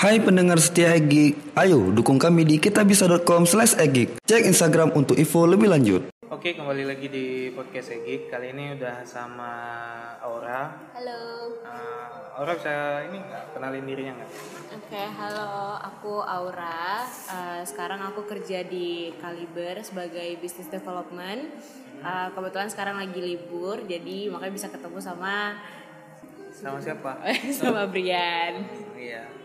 [0.00, 4.16] Hai pendengar setia Egik, ayo dukung kami di kitabisa.com slash egik.
[4.24, 6.08] Cek Instagram untuk info lebih lanjut.
[6.32, 8.32] Oke, kembali lagi di podcast Egik.
[8.32, 9.52] Kali ini udah sama
[10.24, 10.88] Aura.
[10.96, 11.52] Halo.
[11.60, 14.30] Uh, Aura bisa ini nggak kenalin dirinya nggak?
[14.72, 15.76] Oke, halo.
[15.92, 17.04] Aku Aura.
[17.28, 21.52] Uh, sekarang aku kerja di Kaliber sebagai business development.
[22.00, 25.60] Uh, kebetulan sekarang lagi libur, jadi makanya bisa ketemu sama
[26.56, 27.20] Sama siapa?
[27.60, 28.64] sama Brian.
[28.96, 29.39] Iya.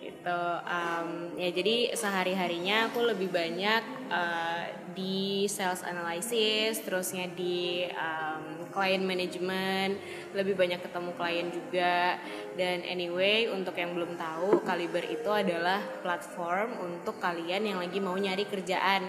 [0.00, 4.64] Gitu um, ya jadi sehari harinya aku lebih banyak uh,
[4.96, 10.00] di sales analysis terusnya di um, client management
[10.32, 12.16] lebih banyak ketemu klien juga.
[12.56, 18.16] Dan anyway untuk yang belum tahu Kaliber itu adalah platform untuk kalian yang lagi mau
[18.16, 19.04] nyari kerjaan.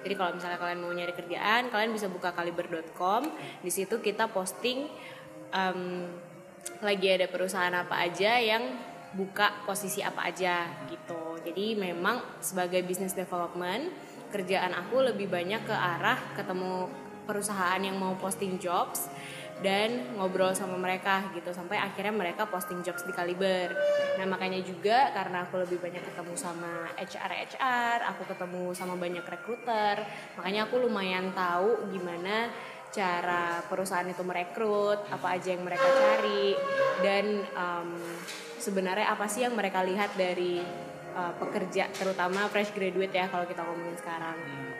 [0.00, 3.28] Jadi kalau misalnya kalian mau nyari kerjaan kalian bisa buka kaliber.com
[3.60, 4.88] di situ kita posting
[5.52, 6.08] um,
[6.80, 11.38] lagi ada perusahaan apa aja yang buka posisi apa aja gitu.
[11.42, 13.90] Jadi memang sebagai business development
[14.30, 16.86] kerjaan aku lebih banyak ke arah ketemu
[17.26, 19.10] perusahaan yang mau posting jobs
[19.60, 23.76] dan ngobrol sama mereka gitu sampai akhirnya mereka posting jobs di Kaliber.
[24.16, 29.20] Nah makanya juga karena aku lebih banyak ketemu sama HR HR, aku ketemu sama banyak
[29.20, 30.00] recruiter,
[30.40, 32.48] makanya aku lumayan tahu gimana
[32.90, 36.56] cara perusahaan itu merekrut, apa aja yang mereka cari
[37.04, 37.90] dan um,
[38.60, 40.60] sebenarnya apa sih yang mereka lihat dari
[41.16, 44.36] uh, pekerja terutama fresh graduate ya kalau kita ngomongin sekarang.
[44.36, 44.70] Hmm.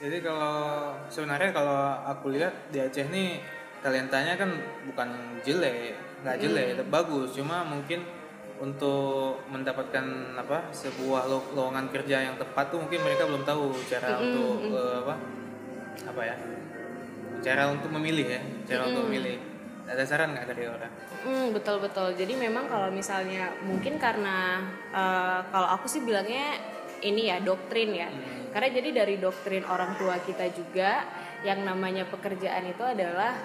[0.00, 3.40] Jadi kalau sebenarnya kalau aku lihat di Aceh nih
[3.80, 4.48] talentanya kan
[4.84, 5.08] bukan
[5.44, 6.88] jelek, nggak jelek, Hmm.
[6.88, 7.36] bagus.
[7.36, 8.04] Cuma mungkin
[8.60, 14.20] untuk mendapatkan apa sebuah lo- lowongan kerja yang tepat tuh mungkin mereka belum tahu cara
[14.20, 14.76] Mm-mm, untuk mm.
[14.76, 15.14] eh, apa
[16.12, 16.36] apa ya
[17.40, 19.16] cara untuk memilih ya cara untuk Mm-mm.
[19.16, 19.36] memilih
[19.90, 22.16] ada saran nggak dari orang Hmm, betul betul.
[22.16, 26.56] Jadi memang kalau misalnya mungkin karena uh, kalau aku sih bilangnya
[27.04, 28.08] ini ya doktrin ya.
[28.50, 31.04] Karena jadi dari doktrin orang tua kita juga
[31.44, 33.36] yang namanya pekerjaan itu adalah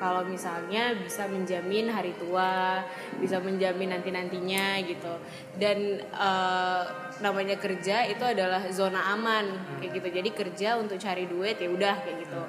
[0.00, 2.82] kalau misalnya bisa menjamin hari tua,
[3.20, 5.14] bisa menjamin nanti-nantinya gitu.
[5.54, 10.08] Dan uh, namanya kerja itu adalah zona aman kayak gitu.
[10.08, 12.42] Jadi kerja untuk cari duit ya udah kayak gitu.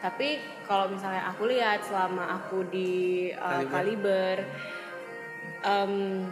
[0.00, 4.48] Tapi kalau misalnya aku lihat selama aku di uh, Kaliber,
[5.60, 6.24] em,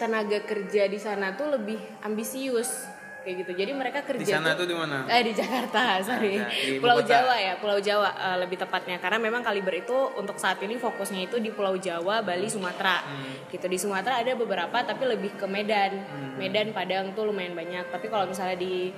[0.00, 2.88] tenaga kerja di sana tuh lebih ambisius
[3.22, 3.52] kayak gitu.
[3.54, 6.42] Jadi mereka kerja di sana tuh di mana Eh di Jakarta, sorry.
[6.42, 7.08] Nah, di Pulau kota.
[7.12, 11.30] Jawa ya, Pulau Jawa eh, lebih tepatnya karena memang Kaliber itu untuk saat ini fokusnya
[11.30, 13.04] itu di Pulau Jawa, Bali, Sumatera.
[13.46, 15.92] Gitu di Sumatera ada beberapa tapi lebih ke Medan.
[16.34, 17.94] Medan, Padang tuh lumayan banyak.
[17.94, 18.90] Tapi kalau misalnya di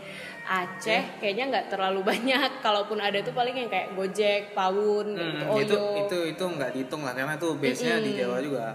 [0.45, 2.51] Aceh kayaknya nggak terlalu banyak.
[2.65, 6.01] Kalaupun ada tuh paling yang kayak Gojek, Pawun, kayak gitu, Hmm, itu Oyo.
[6.05, 8.67] itu itu nggak dihitung lah karena tuh base nya di Jawa juga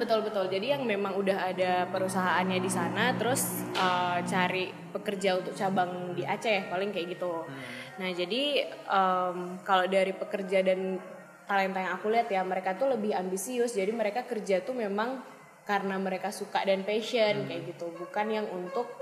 [0.00, 0.44] betul betul.
[0.48, 6.24] Jadi yang memang udah ada perusahaannya di sana, terus eh, cari pekerja untuk cabang di
[6.24, 7.44] Aceh paling kayak gitu.
[8.00, 10.96] Nah jadi em, kalau dari pekerja dan
[11.44, 13.76] talenta yang aku lihat ya mereka tuh lebih ambisius.
[13.76, 15.20] Jadi mereka kerja tuh memang
[15.62, 18.98] karena mereka suka dan passion kayak gitu, bukan yang untuk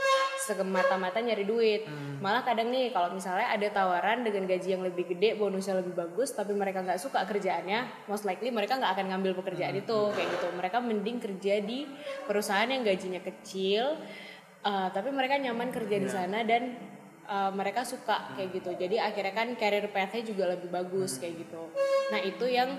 [0.54, 1.86] semata-mata nyari duit.
[2.20, 6.36] Malah kadang nih kalau misalnya ada tawaran dengan gaji yang lebih gede, bonusnya lebih bagus,
[6.36, 10.46] tapi mereka nggak suka kerjaannya, most likely mereka nggak akan ngambil pekerjaan itu kayak gitu.
[10.52, 11.88] Mereka mending kerja di
[12.28, 13.96] perusahaan yang gajinya kecil,
[14.66, 16.76] uh, tapi mereka nyaman kerja di sana dan
[17.30, 18.70] uh, mereka suka kayak gitu.
[18.74, 21.62] Jadi akhirnya kan career path-nya juga lebih bagus kayak gitu.
[22.10, 22.76] Nah itu yang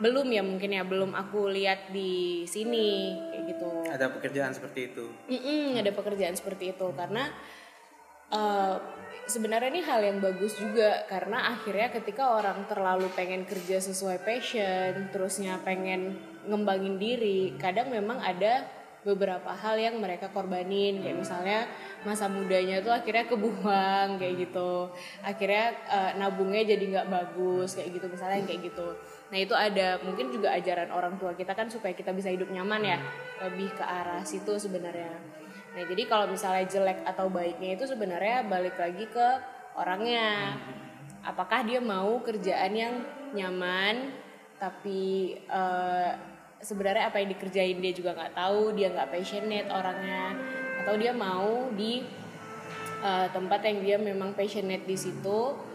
[0.00, 3.70] belum ya mungkin ya belum aku lihat di sini kayak gitu.
[3.84, 7.28] ada pekerjaan seperti itu Mm-mm, ada pekerjaan seperti itu karena
[8.32, 8.76] eh,
[9.28, 15.12] sebenarnya ini hal yang bagus juga karena akhirnya ketika orang terlalu pengen kerja sesuai passion
[15.12, 16.16] terusnya pengen
[16.48, 21.00] ngembangin diri kadang memang ada beberapa hal yang mereka korbanin.
[21.00, 21.58] Kayak misalnya
[22.04, 24.92] masa mudanya tuh akhirnya kebuang kayak gitu.
[25.24, 28.88] Akhirnya eh, nabungnya jadi nggak bagus kayak gitu misalnya yang kayak gitu.
[29.30, 32.82] Nah itu ada mungkin juga ajaran orang tua kita kan supaya kita bisa hidup nyaman
[32.84, 32.98] ya.
[33.40, 35.12] Lebih ke arah situ sebenarnya.
[35.70, 39.28] Nah jadi kalau misalnya jelek atau baiknya itu sebenarnya balik lagi ke
[39.78, 40.58] orangnya.
[41.20, 42.94] Apakah dia mau kerjaan yang
[43.36, 44.12] nyaman
[44.60, 46.12] tapi eh,
[46.60, 50.36] sebenarnya apa yang dikerjain dia juga nggak tahu dia nggak passionate orangnya.
[50.84, 52.04] Atau dia mau di
[53.00, 55.68] eh, tempat yang dia memang passionate di situ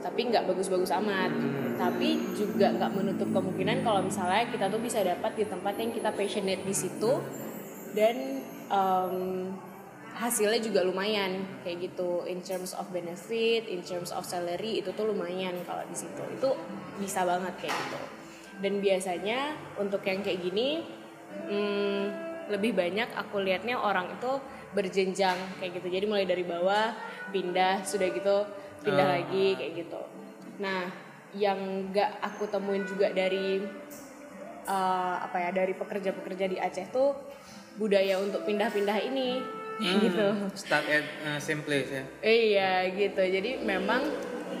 [0.00, 1.32] tapi nggak bagus-bagus amat.
[1.76, 6.10] Tapi juga nggak menutup kemungkinan kalau misalnya kita tuh bisa dapat di tempat yang kita
[6.12, 7.20] passionate di situ.
[7.92, 8.40] Dan
[8.72, 9.16] em,
[10.16, 11.44] hasilnya juga lumayan.
[11.64, 15.96] Kayak gitu in terms of benefit, in terms of salary itu tuh lumayan kalau di
[15.96, 16.22] situ.
[16.32, 16.56] Itu
[16.96, 18.19] bisa banget kayak gitu.
[18.60, 20.84] Dan biasanya untuk yang kayak gini
[21.48, 22.02] hmm,
[22.50, 24.32] lebih banyak aku lihatnya orang itu
[24.70, 26.94] berjenjang kayak gitu jadi mulai dari bawah
[27.30, 28.46] pindah sudah gitu
[28.82, 29.12] pindah Oh.
[29.18, 30.00] lagi kayak gitu
[30.58, 30.90] nah
[31.30, 33.62] yang nggak aku temuin juga dari
[34.66, 37.14] eh, apa ya dari pekerja-pekerja di Aceh tuh
[37.78, 39.38] budaya untuk pindah-pindah ini
[39.80, 40.26] kayak gitu
[40.58, 42.04] Start at uh, same place ya.
[42.20, 43.22] Iya gitu.
[43.24, 44.04] Jadi memang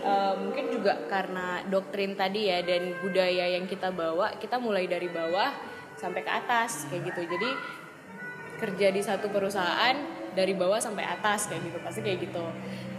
[0.00, 5.08] eh, mungkin juga karena doktrin tadi ya dan budaya yang kita bawa, kita mulai dari
[5.12, 5.52] bawah
[5.96, 7.28] sampai ke atas kayak gitu.
[7.28, 7.50] Jadi
[8.60, 9.96] kerja di satu perusahaan
[10.36, 12.44] dari bawah sampai atas kayak gitu pasti kayak gitu.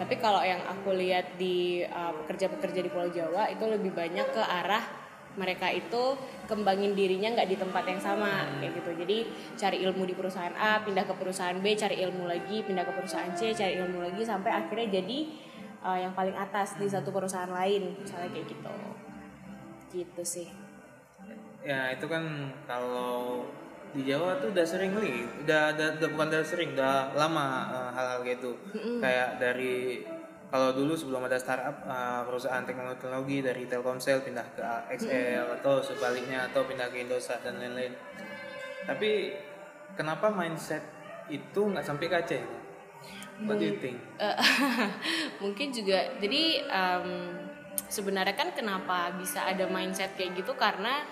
[0.01, 4.41] Tapi kalau yang aku lihat di eh, pekerja-pekerja di Pulau Jawa itu lebih banyak ke
[4.41, 5.01] arah
[5.39, 9.17] mereka itu kembangin dirinya nggak di tempat yang sama kayak gitu jadi
[9.55, 13.31] cari ilmu di perusahaan A pindah ke perusahaan B cari ilmu lagi pindah ke perusahaan
[13.31, 15.19] C cari ilmu lagi sampai akhirnya jadi
[15.81, 18.75] uh, yang paling atas di satu perusahaan lain misalnya kayak gitu
[19.91, 20.49] gitu sih
[21.61, 23.45] Ya itu kan kalau
[23.91, 27.89] di Jawa tuh udah sering kali, udah, udah, udah bukan udah sering, udah lama uh,
[27.93, 28.51] hal-hal kayak itu.
[28.97, 30.01] Kayak dari
[30.51, 34.63] kalau dulu sebelum ada startup uh, perusahaan teknologi dari Telkomsel pindah ke
[34.99, 37.93] XL atau sebaliknya atau pindah ke Indosat dan lain-lain.
[38.87, 39.37] Tapi
[39.93, 40.81] kenapa mindset
[41.29, 42.43] itu nggak sampai ke Aceh?
[43.47, 43.97] What do you think?
[44.21, 44.37] Eh,
[45.43, 47.07] mungkin juga jadi em,
[47.91, 51.03] sebenarnya kan kenapa bisa ada mindset kayak gitu karena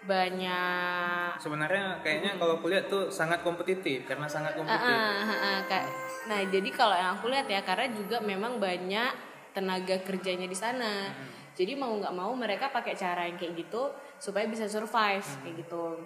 [0.00, 4.96] banyak Sebenarnya kayaknya kalau kuliah tuh sangat kompetitif karena sangat kompetitif.
[4.96, 5.84] ah, ah, ah.
[6.24, 9.12] Nah, jadi kalau yang aku lihat ya, karena juga memang banyak
[9.52, 11.12] tenaga kerjanya di sana.
[11.52, 16.00] Jadi mau nggak mau mereka pakai cara yang kayak gitu supaya bisa survive kayak gitu.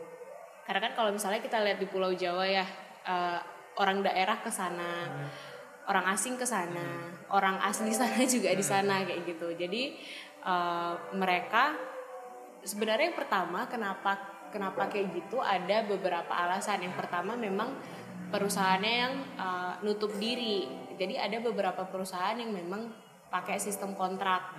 [0.67, 2.67] Karena kan kalau misalnya kita lihat di Pulau Jawa ya,
[3.07, 3.39] eh,
[3.79, 5.07] orang daerah ke sana,
[5.89, 9.53] orang asing ke sana, orang asli sana juga di sana kayak gitu.
[9.55, 9.83] Jadi
[10.45, 11.77] eh, mereka
[12.65, 16.87] sebenarnya yang pertama kenapa kenapa kayak gitu ada beberapa alasan.
[16.87, 17.75] Yang pertama memang
[18.35, 20.67] perusahaannya yang uh, nutup diri.
[20.95, 22.91] Jadi ada beberapa perusahaan yang memang
[23.31, 24.55] pakai sistem kontrak.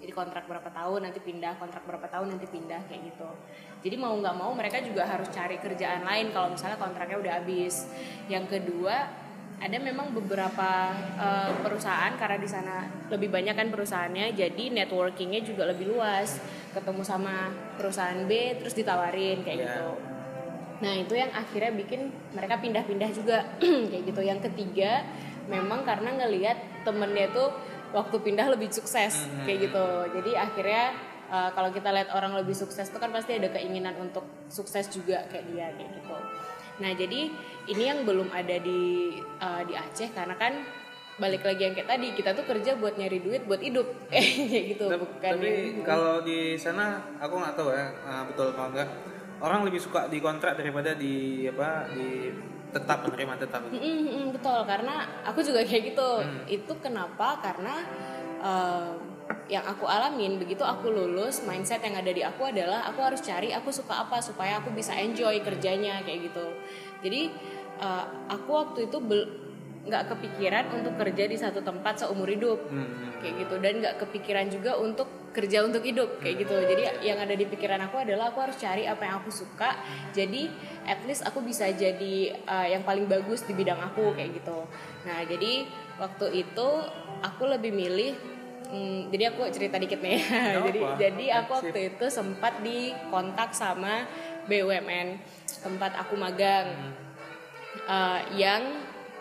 [0.00, 3.28] Jadi kontrak berapa tahun nanti pindah kontrak berapa tahun nanti pindah kayak gitu.
[3.80, 7.88] Jadi mau nggak mau mereka juga harus cari kerjaan lain kalau misalnya kontraknya udah habis.
[8.28, 9.08] Yang kedua
[9.60, 10.88] ada memang beberapa
[11.20, 16.40] uh, perusahaan karena di sana lebih banyak kan perusahaannya jadi networkingnya juga lebih luas.
[16.72, 19.64] Ketemu sama perusahaan B terus ditawarin kayak Ya.
[19.68, 19.88] gitu.
[20.80, 23.44] Nah itu yang akhirnya bikin mereka pindah-pindah juga.
[23.92, 24.20] Kayak gitu.
[24.24, 25.04] Yang ketiga
[25.44, 26.56] memang karena ngelihat
[26.88, 27.52] temennya tuh
[27.92, 29.86] waktu pindah lebih sukses kayak gitu.
[30.14, 30.94] Jadi akhirnya
[31.28, 35.26] uh, kalau kita lihat orang lebih sukses tuh kan pasti ada keinginan untuk sukses juga
[35.28, 36.16] kayak dia kayak gitu
[36.80, 37.20] Nah jadi
[37.66, 38.82] ini yang belum ada di
[39.36, 40.52] uh, di Aceh karena kan
[41.16, 44.24] balik lagi yang kayak tadi kita tuh kerja buat nyari duit buat hidup kayak
[44.70, 46.84] gitu Tapi, bukan tapi yang- kalau di sana
[47.16, 48.88] aku nggak tahu ya uh, betul apa enggak.
[49.38, 52.28] Orang lebih suka di kontrak daripada di apa di
[52.70, 53.60] tetap menerima tetap.
[53.66, 56.44] Mm, mm, betul karena aku juga kayak gitu Hmm.
[56.46, 57.74] itu kenapa karena
[58.38, 58.92] uh,
[59.50, 63.50] yang aku alamin begitu aku lulus mindset yang ada di aku adalah aku harus cari
[63.50, 66.46] aku suka apa supaya aku bisa enjoy kerjanya kayak gitu.
[67.02, 67.34] Jadi
[67.82, 69.02] uh, aku waktu itu
[69.80, 73.18] nggak kepikiran untuk kerja di satu tempat seumur hidup Hmm.
[73.18, 73.54] kayak gitu.
[73.58, 76.54] Dan nggak kepikiran juga untuk kerja untuk hidup kayak gitu.
[76.54, 79.82] Jadi yang ada di pikiran aku adalah aku harus cari apa yang aku suka
[80.14, 80.46] jadi
[80.86, 84.62] at least aku bisa jadi uh, yang paling bagus di bidang aku kayak gitu.
[85.06, 85.66] Nah jadi
[85.98, 86.68] waktu itu
[87.20, 88.14] aku lebih milih
[88.70, 90.18] hmm, jadi aku cerita dikit nih.
[90.22, 90.96] Nggak jadi apa.
[90.96, 94.06] jadi aku waktu itu sempat di kontak sama
[94.46, 95.20] BUMN
[95.60, 96.94] tempat aku magang
[97.84, 98.62] uh, yang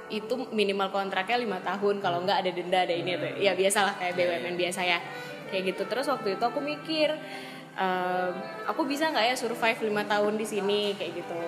[0.09, 3.29] itu minimal kontraknya lima tahun kalau nggak ada denda ada ini tuh.
[3.37, 4.99] Ya biasalah kayak BUMN biasa ya.
[5.49, 5.83] Kayak gitu.
[5.89, 7.09] Terus waktu itu aku mikir
[7.77, 8.33] ehm,
[8.69, 11.41] aku bisa nggak ya survive lima tahun di sini kayak gitu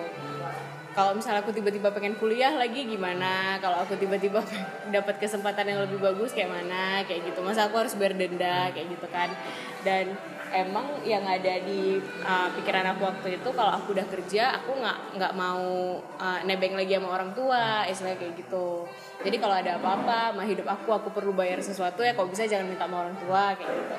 [0.92, 3.56] kalau misalnya aku tiba-tiba pengen kuliah lagi gimana?
[3.64, 4.44] Kalau aku tiba-tiba
[4.96, 7.00] dapat kesempatan yang lebih bagus kayak mana?
[7.08, 7.40] Kayak gitu.
[7.40, 9.32] Masa aku harus bayar denda kayak gitu kan.
[9.80, 10.12] Dan
[10.52, 14.98] emang yang ada di uh, pikiran aku waktu itu kalau aku udah kerja aku nggak
[15.16, 18.84] nggak mau uh, nebeng lagi sama orang tua istilahnya kayak gitu.
[19.24, 22.68] Jadi kalau ada apa-apa mah hidup aku aku perlu bayar sesuatu ya kalau bisa jangan
[22.68, 23.96] minta sama orang tua kayak gitu.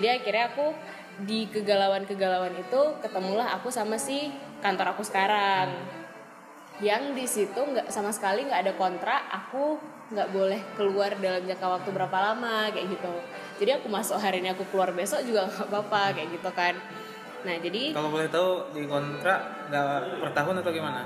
[0.00, 0.66] Jadi akhirnya aku
[1.28, 4.32] di kegalauan-kegalauan itu ketemulah aku sama si
[4.64, 5.68] kantor aku sekarang
[6.82, 9.78] yang di situ nggak sama sekali nggak ada kontrak aku
[10.12, 13.14] nggak boleh keluar dalam jangka waktu berapa lama kayak gitu.
[13.56, 16.74] Jadi aku masuk hari ini aku keluar besok juga nggak apa-apa kayak gitu kan.
[17.42, 19.88] Nah jadi Kalau boleh tahu di kontrak nggak
[20.20, 21.02] per tahun atau gimana?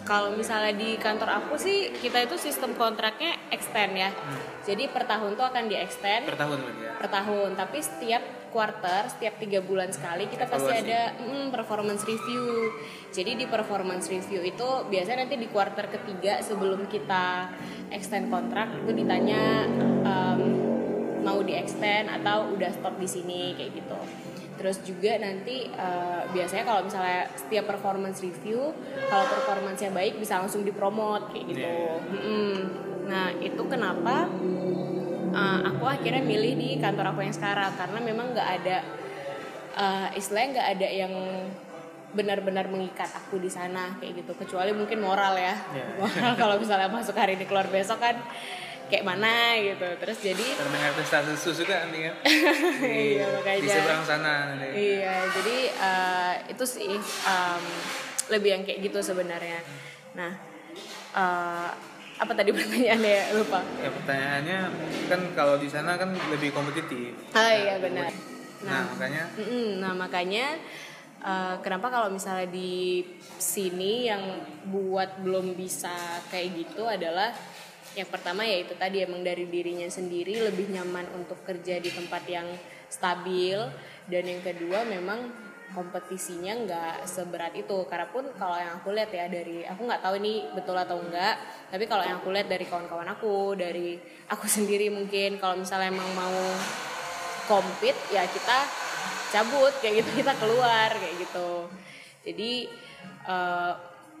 [0.00, 4.10] kalau misalnya di kantor aku sih kita itu sistem kontraknya extend ya.
[4.62, 6.94] Jadi per tahun tuh akan di extend Per tahun ya.
[6.94, 10.90] per tahun tapi setiap quarter setiap tiga bulan sekali kita pasti Evaluasi.
[10.90, 12.44] ada mm, performance review
[13.10, 17.50] jadi di performance review itu biasanya nanti di quarter ketiga sebelum kita
[17.90, 19.66] extend kontrak itu ditanya
[20.04, 20.42] um,
[21.20, 23.98] mau di extend atau udah stop di sini kayak gitu
[24.56, 28.76] terus juga nanti uh, biasanya kalau misalnya setiap performance review
[29.08, 31.96] kalau performance-nya baik bisa langsung dipromot kayak gitu Iya.
[32.12, 32.52] Mm-mm.
[33.08, 34.28] nah itu kenapa
[35.30, 38.76] uh, aku akhirnya milih di kantor aku yang sekarang karena memang nggak ada
[39.74, 41.12] uh, istilahnya nggak ada yang
[42.10, 45.86] benar-benar mengikat aku di sana kayak gitu kecuali mungkin moral ya Iya.
[46.02, 48.18] moral kalau misalnya masuk hari ini keluar besok kan
[48.90, 52.10] kayak mana gitu terus jadi terdengar status susu kan kan di,
[52.82, 53.62] Iya, makanya.
[53.62, 54.66] di seberang sana nanti.
[54.74, 57.62] Iya, jadi uh, itu sih um,
[58.34, 59.62] lebih yang kayak gitu sebenarnya.
[60.18, 60.34] Nah,
[61.14, 61.70] uh,
[62.20, 63.20] apa tadi pertanyaannya?
[63.40, 63.60] Lupa?
[63.80, 64.58] ya pertanyaannya
[65.08, 67.16] kan kalau di sana kan lebih kompetitif.
[67.32, 68.12] Ah iya benar.
[68.60, 70.60] nah, makanya Mm-mm, nah makanya
[71.24, 73.00] uh, kenapa kalau misalnya di
[73.40, 74.20] sini yang
[74.68, 77.32] buat belum bisa kayak gitu adalah
[77.96, 82.22] yang pertama ya itu tadi emang dari dirinya sendiri lebih nyaman untuk kerja di tempat
[82.28, 82.46] yang
[82.90, 83.58] stabil.
[84.10, 85.30] Dan yang kedua memang
[85.72, 87.86] kompetisinya nggak seberat itu.
[87.86, 91.38] Karena pun kalau yang aku lihat ya dari aku nggak tahu ini betul atau enggak
[91.70, 93.94] tapi kalau yang aku lihat dari kawan-kawan aku dari
[94.26, 96.38] aku sendiri mungkin kalau misalnya emang mau
[97.46, 98.66] compete ya kita
[99.30, 101.70] cabut kayak gitu kita keluar kayak gitu.
[102.26, 102.66] Jadi
[103.26, 103.72] eh,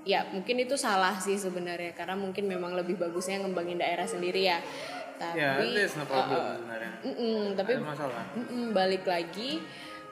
[0.06, 4.58] ya mungkin itu salah sih sebenarnya karena mungkin memang lebih bagusnya ngembangin daerah sendiri ya.
[5.20, 6.92] Tapi ya there's no problem eh, eh, sebenarnya.
[7.04, 8.24] mm-mm, tapi masalah.
[8.32, 9.60] mm-mm, balik lagi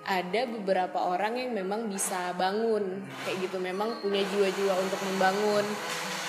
[0.05, 3.02] ada beberapa orang yang memang bisa bangun.
[3.25, 5.64] Kayak gitu memang punya jiwa-jiwa untuk membangun.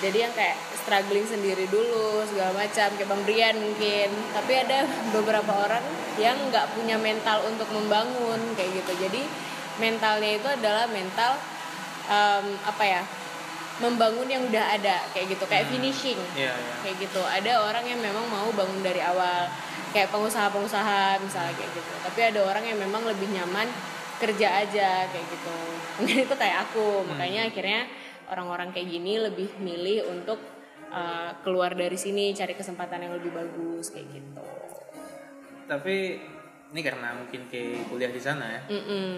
[0.00, 2.88] Jadi yang kayak struggling sendiri dulu segala macam.
[2.96, 4.08] Kayak bang Brian mungkin.
[4.32, 4.78] Tapi ada
[5.16, 5.84] beberapa orang
[6.16, 8.92] yang nggak punya mental untuk membangun kayak gitu.
[9.08, 9.22] Jadi
[9.80, 11.40] mentalnya itu adalah mental
[12.08, 13.02] em, apa ya
[13.80, 15.44] membangun yang udah ada kayak gitu.
[15.48, 16.74] Kayak finishing Iya, iya.
[16.84, 17.20] kayak gitu.
[17.24, 19.48] Ada orang yang memang mau bangun dari awal
[19.90, 21.92] kayak pengusaha-pengusaha misalnya kayak gitu.
[22.06, 23.66] Tapi ada orang yang memang lebih nyaman
[24.20, 25.56] kerja aja kayak gitu.
[26.02, 27.04] Mungkin itu kayak aku.
[27.06, 27.80] Makanya akhirnya
[28.30, 30.38] orang-orang kayak gini lebih milih untuk
[30.94, 34.46] uh, keluar dari sini cari kesempatan yang lebih bagus kayak gitu.
[35.66, 36.18] Tapi
[36.70, 38.62] ini karena mungkin ke kuliah di sana ya.
[38.70, 39.14] Mm-mm.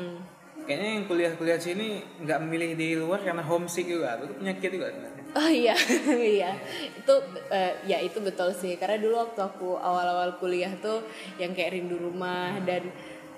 [0.62, 4.16] kayaknya yang kuliah-kuliah sini nggak memilih di luar karena homesick juga.
[4.22, 4.94] Itu penyakit juga
[5.32, 5.72] Oh iya,
[6.36, 6.52] iya.
[6.92, 7.14] Itu
[7.48, 8.76] eh, ya itu betul sih.
[8.76, 11.00] Karena dulu waktu aku awal-awal kuliah tuh
[11.40, 12.84] yang kayak rindu rumah dan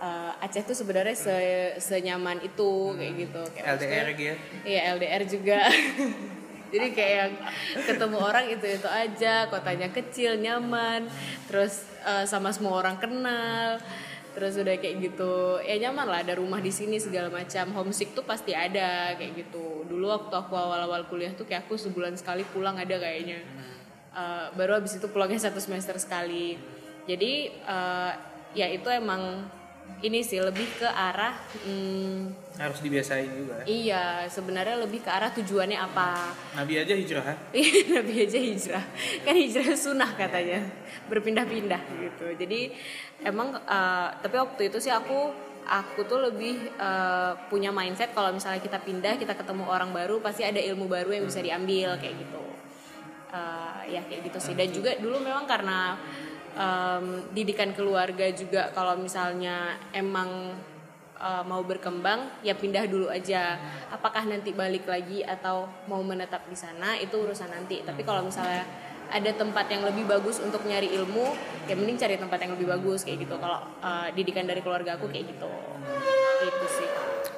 [0.02, 1.36] eh, Aceh tuh sebenarnya se
[1.78, 3.42] senyaman itu kayak gitu.
[3.54, 4.36] Kayak LDR gitu ya
[4.66, 5.60] Iya LDR juga.
[6.74, 7.32] Jadi kayak yang
[7.86, 11.06] ketemu orang itu itu aja, kotanya kecil, nyaman,
[11.46, 13.78] terus eh, sama semua orang kenal,
[14.34, 17.70] terus udah kayak gitu, ya nyaman lah ada rumah di sini segala macam.
[17.70, 19.86] Homesick tuh pasti ada kayak gitu.
[19.86, 23.40] Dulu waktu aku awal-awal kuliah tuh kayak aku sebulan sekali pulang ada kayaknya.
[24.14, 26.58] Eh, baru habis itu pulangnya satu semester sekali.
[27.06, 28.12] Jadi eh,
[28.58, 29.46] ya itu emang
[30.04, 31.32] ini sih lebih ke arah.
[31.64, 33.66] hmm, harus dibiasain juga ya.
[33.66, 36.30] Iya, sebenarnya lebih ke arah tujuannya apa.
[36.54, 38.84] Nabi aja hijrah ya Iya, Nabi aja hijrah.
[39.24, 40.60] Kan hijrah sunnah katanya.
[41.08, 42.26] Berpindah-pindah gitu.
[42.36, 42.70] Jadi
[43.24, 45.32] emang eh, tapi waktu itu sih aku
[45.64, 50.44] aku tuh lebih eh, punya mindset kalau misalnya kita pindah, kita ketemu orang baru, pasti
[50.44, 52.44] ada ilmu baru yang bisa diambil kayak gitu.
[53.34, 54.54] Eh, ya kayak gitu sih.
[54.54, 55.98] Dan juga dulu memang karena
[56.54, 60.54] em, didikan keluarga juga kalau misalnya emang
[61.18, 63.58] uh, mau berkembang ya pindah dulu aja.
[63.90, 67.82] Apakah nanti balik lagi atau mau menetap di sana itu urusan nanti.
[67.84, 68.64] Tapi kalau misalnya
[69.12, 71.36] ada tempat yang lebih bagus untuk nyari ilmu
[71.68, 73.36] ya mending cari tempat yang lebih bagus kayak gitu.
[73.38, 75.50] Kalau uh, didikan dari keluarga aku kayak gitu.
[76.44, 76.88] Itu sih.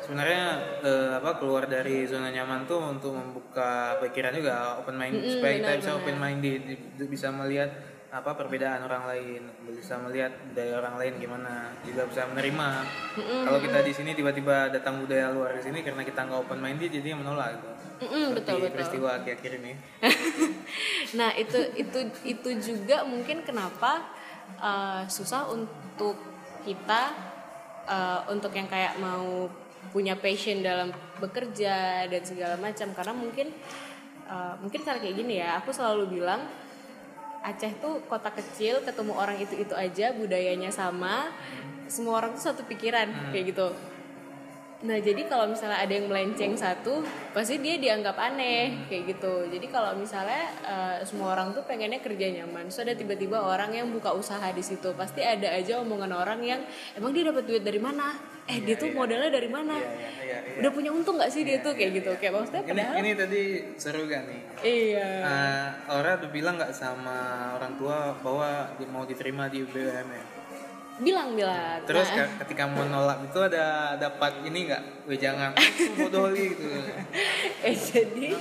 [0.07, 5.19] Sebenarnya eh, apa keluar dari zona nyaman tuh untuk membuka pikiran juga open mind.
[5.19, 5.99] Mm-mm, supaya kita benar, bisa benar.
[5.99, 6.63] open minded
[7.11, 7.71] bisa melihat
[8.17, 9.43] apa perbedaan orang lain.
[9.69, 12.69] Bisa melihat budaya orang lain gimana juga bisa menerima.
[13.17, 16.89] Kalau kita di sini tiba-tiba datang budaya luar di sini karena kita nggak open minded
[16.89, 17.69] jadi menolak gitu.
[17.97, 18.73] Seperti betul betul.
[18.73, 19.73] peristiwa akhir-akhir ini.
[21.17, 24.11] Nah itu itu itu juga mungkin kenapa
[24.59, 26.19] uh, susah untuk
[26.67, 27.15] kita
[27.87, 29.47] uh, untuk yang kayak mau
[29.95, 30.91] punya passion dalam
[31.23, 32.91] bekerja dan segala macam.
[32.91, 33.55] Karena mungkin
[34.27, 36.43] uh, mungkin karena kayak gini ya aku selalu bilang
[37.47, 41.31] Aceh tuh kota kecil ketemu orang itu itu aja budayanya sama
[41.87, 43.71] semua orang tuh satu pikiran kayak gitu
[44.85, 47.01] Nah jadi kalau misalnya ada yang melenceng satu,
[47.33, 49.49] pasti dia dianggap aneh kayak gitu.
[49.49, 53.89] Jadi kalau misalnya uh, semua orang tuh pengennya kerja nyaman, so ada tiba-tiba orang yang
[53.89, 56.61] buka usaha di situ, pasti ada aja omongan orang yang
[56.93, 58.13] emang dia dapat duit dari mana?
[58.45, 59.81] Eh dia tuh modalnya dari mana?
[59.81, 60.61] Iya.
[60.61, 62.13] Udah punya untung nggak sih dia tuh kayak gitu?
[62.21, 63.43] Kayak maksudnya Ini, padahal ini tadi
[63.81, 64.41] seru kan nih.
[64.61, 65.09] iya.
[65.25, 67.17] Uh, Aura tuh bilang nggak sama
[67.57, 70.36] orang tua bahwa dia mau diterima di BUMN.
[70.97, 71.85] Bilang bilang.
[71.85, 74.83] Terus Nah, ke- ketika mau nolak itu ada dapat ini nggak?
[75.07, 75.53] Wejangan
[76.01, 76.67] bodoh gitu.
[77.63, 78.35] eh jadi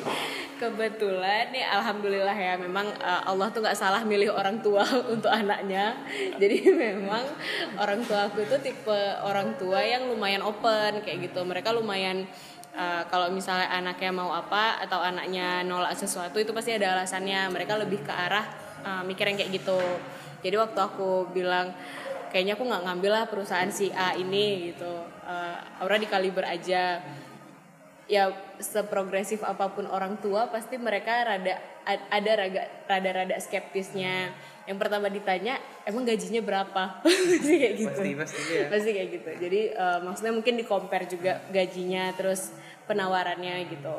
[0.56, 4.82] kebetulan nih alhamdulillah ya memang uh, Allah tuh nggak salah milih orang tua
[5.14, 5.94] untuk anaknya
[6.36, 7.22] jadi memang
[7.76, 12.24] orang tua aku itu tipe orang tua yang lumayan open kayak gitu mereka lumayan
[12.72, 17.76] uh, kalau misalnya anaknya mau apa atau anaknya nolak sesuatu itu pasti ada alasannya mereka
[17.76, 18.48] lebih ke arah
[18.82, 19.78] uh, mikir yang kayak gitu
[20.40, 21.76] jadi waktu aku bilang
[22.36, 24.92] kayaknya aku nggak ngambil lah perusahaan si A ini gitu.
[25.24, 27.00] Uh, Aura di kaliber aja.
[28.12, 28.24] Ya
[28.60, 31.56] seprogresif apa pun orang tua pasti mereka rada
[31.88, 34.36] ad- ada raga rada rada skeptisnya.
[34.68, 36.84] Yang pertama ditanya emang gajinya berapa?
[37.08, 37.90] Pasti kayak gitu.
[37.96, 38.66] Pasti pasti ya.
[38.68, 39.30] pasti kayak gitu.
[39.48, 42.52] Jadi eh, maksudnya mungkin di compare juga gajinya terus
[42.84, 43.96] penawarannya gitu.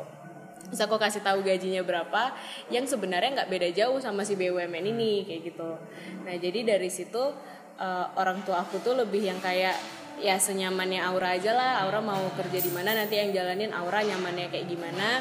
[0.67, 2.35] Terus aku kasih tahu gajinya berapa
[2.75, 5.71] yang sebenarnya nggak beda jauh sama si BUMN ini kayak gitu.
[6.27, 7.23] Nah jadi dari situ
[7.81, 9.77] eh, orang tua aku tuh lebih yang kayak
[10.17, 11.85] ya senyamannya Aura aja lah.
[11.85, 15.21] Aura mau kerja di mana nanti yang jalanin Aura nyamannya kayak gimana.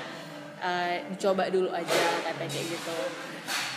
[0.55, 2.97] eh, dicoba dulu aja kata kayak gitu.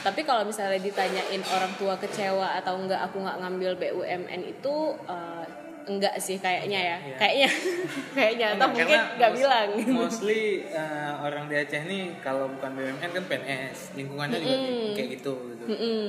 [0.01, 4.75] Tapi kalau misalnya ditanyain orang tua kecewa atau enggak aku nggak ngambil BUMN itu
[5.11, 6.97] eh, enggak sih kayaknya ya.
[7.01, 7.17] Iya.
[7.17, 7.49] Kayaknya
[8.17, 9.69] kayaknya atau mungkin nggak bilang.
[9.91, 15.09] Mostly uh, orang di Aceh nih kalau bukan BUMN kan PNS, lingkungannya juga kayak- kayak
[15.17, 15.35] gitu.
[15.51, 15.65] gitu.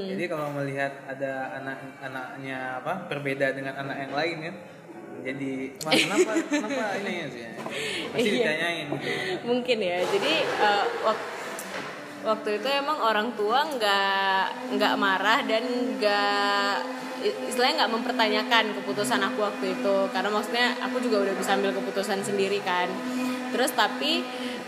[0.09, 4.55] Jadi kalau melihat ada anak-anaknya apa berbeda dengan anak yang lain kan,
[5.21, 7.43] jadi "Wah, kenapa kenapa ini ya sih?
[8.09, 8.35] Pasti Iya.
[8.37, 9.09] ditanyain gitu.
[9.43, 11.27] mungkin ya jadi eh, wak-
[12.19, 14.43] waktu itu emang orang tua nggak
[14.75, 15.63] nggak marah dan
[15.95, 16.73] nggak
[17.23, 19.95] istilahnya nggak mempertanyakan keputusan aku waktu itu.
[20.11, 22.87] Karena maksudnya aku juga udah bisa ambil keputusan sendiri kan.
[23.51, 24.23] Terus tapi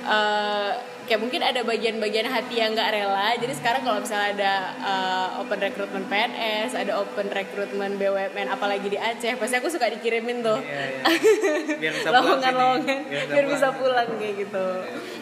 [0.05, 0.71] eh,
[1.11, 5.59] kayak mungkin ada bagian-bagian hati yang nggak rela jadi sekarang kalau misalnya ada eh, open
[5.59, 10.83] recruitment PNS ada open recruitment BUMN apalagi di Aceh pasti aku suka dikirimin tuh Iya,
[10.87, 11.03] iya.
[11.81, 14.07] Biar bisa Biar biar bisa pulang.
[14.15, 14.65] kayak gitu.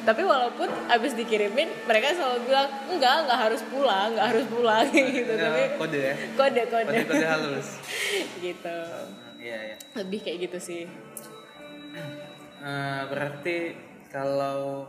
[0.05, 5.09] Tapi walaupun abis dikirimin mereka selalu bilang enggak nggak harus pulang nggak harus pulang kayak
[5.09, 5.31] gitu.
[5.33, 6.15] Ada Tapi kode ya.
[6.37, 7.67] kode kode Kode-kode halus.
[8.45, 8.77] gitu.
[9.41, 9.77] Iya, iya.
[9.97, 10.83] Lebih kayak gitu sih.
[12.59, 13.57] Eh, berarti
[14.11, 14.85] kalau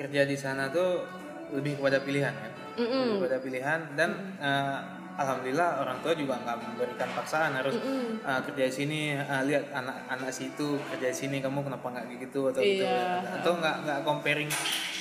[0.00, 1.04] kerja di sana tuh
[1.52, 2.52] lebih kepada pilihan kan?
[2.74, 4.10] Lebih kepada pilihan dan
[4.40, 4.78] eh,
[5.12, 7.76] alhamdulillah orang tua juga nggak memberikan paksaan harus
[8.16, 12.48] eh, kerja di sini eh, lihat anak-anak situ kerja di sini kamu kenapa nggak gitu
[12.48, 13.36] atau gitu Iya.
[13.36, 14.50] atau nggak nggak comparing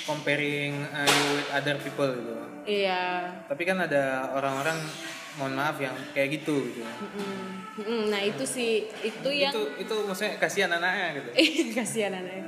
[0.03, 2.35] comparing eh, you with other people gitu
[2.67, 3.31] Iya.
[3.47, 4.75] tapi kan ada orang-orang
[5.37, 7.37] mohon maaf yang kayak gitu gitu Mm-mm.
[7.79, 8.01] Mm-mm.
[8.11, 11.29] Nah itu sih itu yang itu itu maksudnya kasihan anaknya gitu
[11.79, 12.43] kasihan anaknya.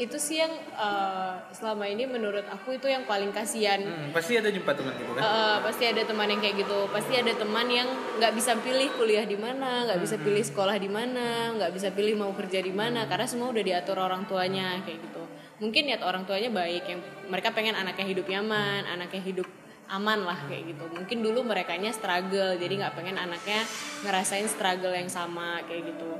[0.00, 3.78] Itu sih yang eh, selama ini menurut aku itu yang paling kasihan.
[3.78, 7.14] Hmm, pasti ada jumpa teman gitu kan Eh, pasti ada teman yang kayak gitu pasti
[7.14, 11.54] ada teman yang nggak bisa pilih kuliah di mana nggak bisa pilih sekolah di mana
[11.54, 15.22] nggak bisa pilih mau kerja di mana karena semua udah diatur orang tuanya kayak gitu
[15.62, 19.46] mungkin niat orang tuanya baik yang mereka pengen anaknya hidup nyaman anaknya hidup
[19.92, 20.84] aman lah kayak gitu.
[20.88, 23.60] Mungkin dulu merekanya struggle jadi nggak pengen anaknya
[24.02, 26.10] ngerasain struggle yang sama kayak gitu.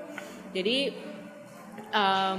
[0.52, 0.92] Jadi
[1.88, 2.38] em,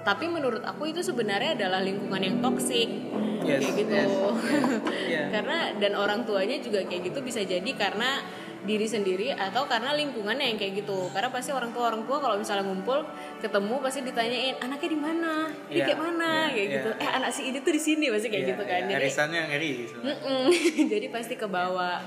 [0.00, 2.88] tapi menurut aku itu sebenarnya adalah lingkungan yang toksik
[3.44, 3.92] Yes, kayak gitu.
[3.92, 4.12] yes,
[5.12, 5.22] Iya.
[5.28, 8.24] karena dan orang tuanya juga kayak gitu bisa jadi karena
[8.64, 11.12] diri sendiri atau karena lingkungannya yang kayak gitu.
[11.12, 13.04] Karena pasti orang tua orang tua kalau misalnya ngumpul
[13.44, 15.32] ketemu pasti ditanyain anaknya di mana?
[15.68, 16.30] Ini Iya, kayak mana?
[16.32, 18.62] Iya, kayak iya, gitu eh anak si ini tuh di sini pasti kayak Iya, gitu
[18.64, 18.80] kan.
[18.80, 19.72] Iya, jadi arisannya ngeri.
[20.00, 20.44] Mm-mm.
[20.92, 22.00] jadi pasti ke bawah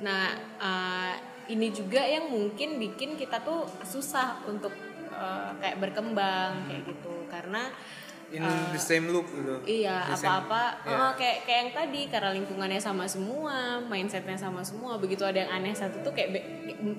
[0.00, 1.12] nah uh,
[1.46, 4.72] ini juga yang mungkin bikin kita tuh susah untuk
[5.12, 7.14] uh, kayak berkembang kayak gitu.
[7.30, 7.70] Karena
[8.30, 10.94] in the same loop gitu Iya, apa-apa Iya.
[10.94, 14.96] eh, kayak kayak yang tadi karena lingkungannya sama semua, mindsetnya sama semua.
[15.02, 16.46] Begitu ada yang aneh satu tuh kayak be-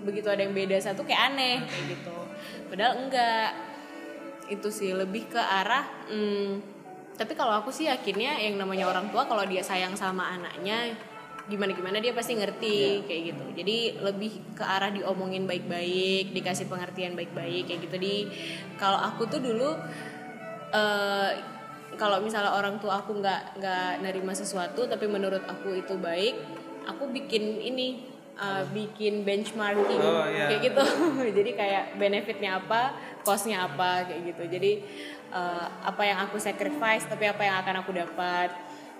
[0.03, 2.17] begitu ada yang beda satu kayak aneh kayak gitu.
[2.67, 3.49] Padahal enggak.
[4.51, 6.59] Itu sih lebih ke arah hmm,
[7.15, 10.91] tapi kalau aku sih yakinnya yang namanya orang tua kalau dia sayang sama anaknya
[11.47, 17.13] gimana gimana dia pasti ngerti kayak gitu jadi lebih ke arah diomongin baik-baik dikasih pengertian
[17.13, 18.15] baik-baik kayak gitu di
[18.75, 19.75] kalau aku tuh dulu
[20.71, 21.29] eh,
[21.99, 26.35] kalau misalnya orang tua aku nggak nggak nerima sesuatu tapi menurut aku itu baik
[26.87, 28.07] aku bikin ini
[28.41, 30.01] eh, bikin benchmarking.
[30.01, 30.49] Oh, iya.
[30.49, 30.83] kayak gitu.
[31.37, 34.43] Jadi kayak benefitnya apa costnya apa kayak gitu.
[34.49, 34.71] Jadi
[35.31, 38.49] uh, apa yang aku sacrifice tapi apa yang akan aku dapat.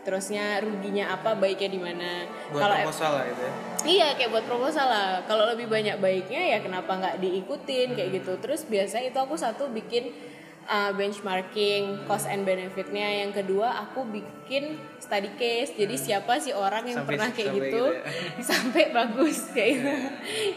[0.02, 2.26] Terusnya ruginya apa baiknya di mana.
[2.50, 3.54] Kalau proposal lah gitu ya?
[3.82, 5.10] Iya kayak buat proposal lah.
[5.30, 8.34] Kalau lebih banyak baiknya ya kenapa nggak diikutin kayak gitu.
[8.42, 10.10] Terus biasa itu aku satu bikin
[10.66, 13.24] uh, benchmarking cost and benefitnya.
[13.24, 15.74] Yang kedua aku bikin study case.
[15.74, 18.44] Jadi siapa sih orang yang Sampai- pernah kayak sampai gitu gitu ya.
[18.52, 19.92] sampai bagus kayak gitu.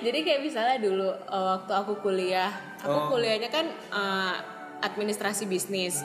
[0.03, 3.09] Jadi kayak misalnya dulu uh, waktu aku kuliah, aku Oh.
[3.11, 4.37] kuliahnya kan uh,
[4.81, 6.05] administrasi bisnis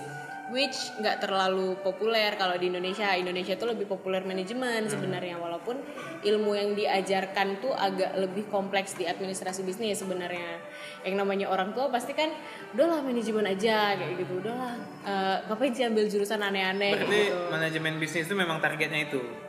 [0.50, 3.14] which nggak terlalu populer kalau di Indonesia.
[3.18, 5.82] Indonesia tuh lebih populer manajemen sebenarnya walaupun
[6.22, 10.62] ilmu yang diajarkan tuh agak lebih kompleks di administrasi bisnis sebenarnya.
[11.06, 12.30] Yang namanya orang tua pasti kan
[12.76, 14.42] udahlah manajemen aja kayak gitu.
[14.42, 14.74] Udahlah
[15.06, 17.38] eh, ngapain sih ambil jurusan aneh-aneh berarti gitu.
[17.50, 19.49] manajemen bisnis itu memang targetnya itu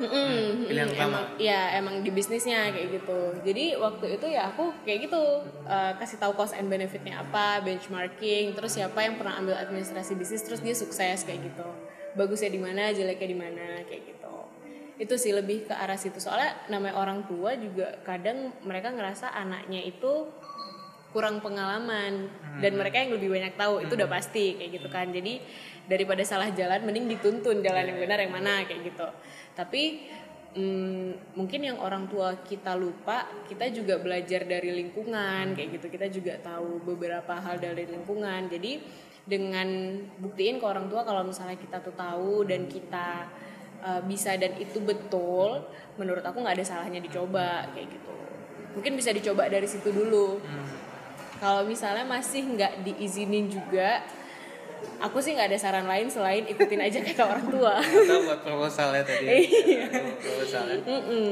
[0.00, 1.12] Mm-mm, pilihan mm, utama.
[1.12, 3.20] emang, ya emang di bisnisnya kayak gitu.
[3.44, 5.20] Jadi waktu itu ya aku kayak gitu
[5.68, 10.40] eh, kasih tahu cost and benefitnya apa, benchmarking, terus siapa yang pernah ambil administrasi bisnis,
[10.40, 11.68] terus dia sukses kayak gitu.
[12.16, 14.36] Bagusnya di mana, jeleknya di mana kayak gitu.
[14.96, 16.16] Itu sih lebih ke arah situ.
[16.16, 20.32] Soalnya namanya orang tua juga kadang mereka ngerasa anaknya itu
[21.10, 22.30] kurang pengalaman
[22.62, 25.42] dan mereka yang lebih banyak tahu itu udah pasti kayak gitu kan jadi
[25.90, 29.08] daripada salah jalan mending dituntun jalan yang benar yang mana kayak gitu.
[29.58, 30.06] Tapi
[30.54, 35.86] mm, mungkin yang orang tua kita lupa kita juga belajar dari lingkungan kayak gitu.
[35.90, 38.46] Kita juga tahu beberapa hal dari lingkungan.
[38.46, 38.78] Jadi
[39.26, 43.26] dengan buktiin ke orang tua kalau misalnya kita tuh tahu dan kita
[43.82, 45.66] uh, bisa dan itu betul
[45.98, 48.14] menurut aku nggak ada salahnya dicoba kayak gitu.
[48.78, 50.38] Mungkin bisa dicoba dari situ dulu.
[51.42, 54.04] Kalau misalnya masih nggak diizinin juga
[54.98, 58.92] aku sih nggak ada saran lain selain ikutin aja kata orang tua atau buat proposal
[58.92, 59.86] ya tadi Iya.
[59.88, 61.28] Atau proposal ya Mm-mm.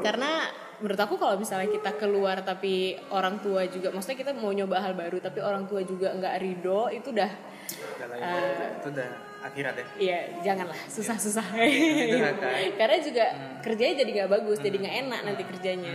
[0.00, 0.30] karena
[0.78, 4.94] menurut aku kalau misalnya kita keluar tapi orang tua juga maksudnya kita mau nyoba hal
[4.94, 7.30] baru tapi orang tua juga nggak ridho itu udah.
[8.14, 8.78] Eh.
[8.78, 11.46] itu udah akhirat ya Iya, janganlah susah-susah.
[11.50, 12.34] Kan.
[12.80, 13.26] Karena juga
[13.60, 15.94] kerjanya jadi nggak bagus, jadi nggak enak nanti kerjanya.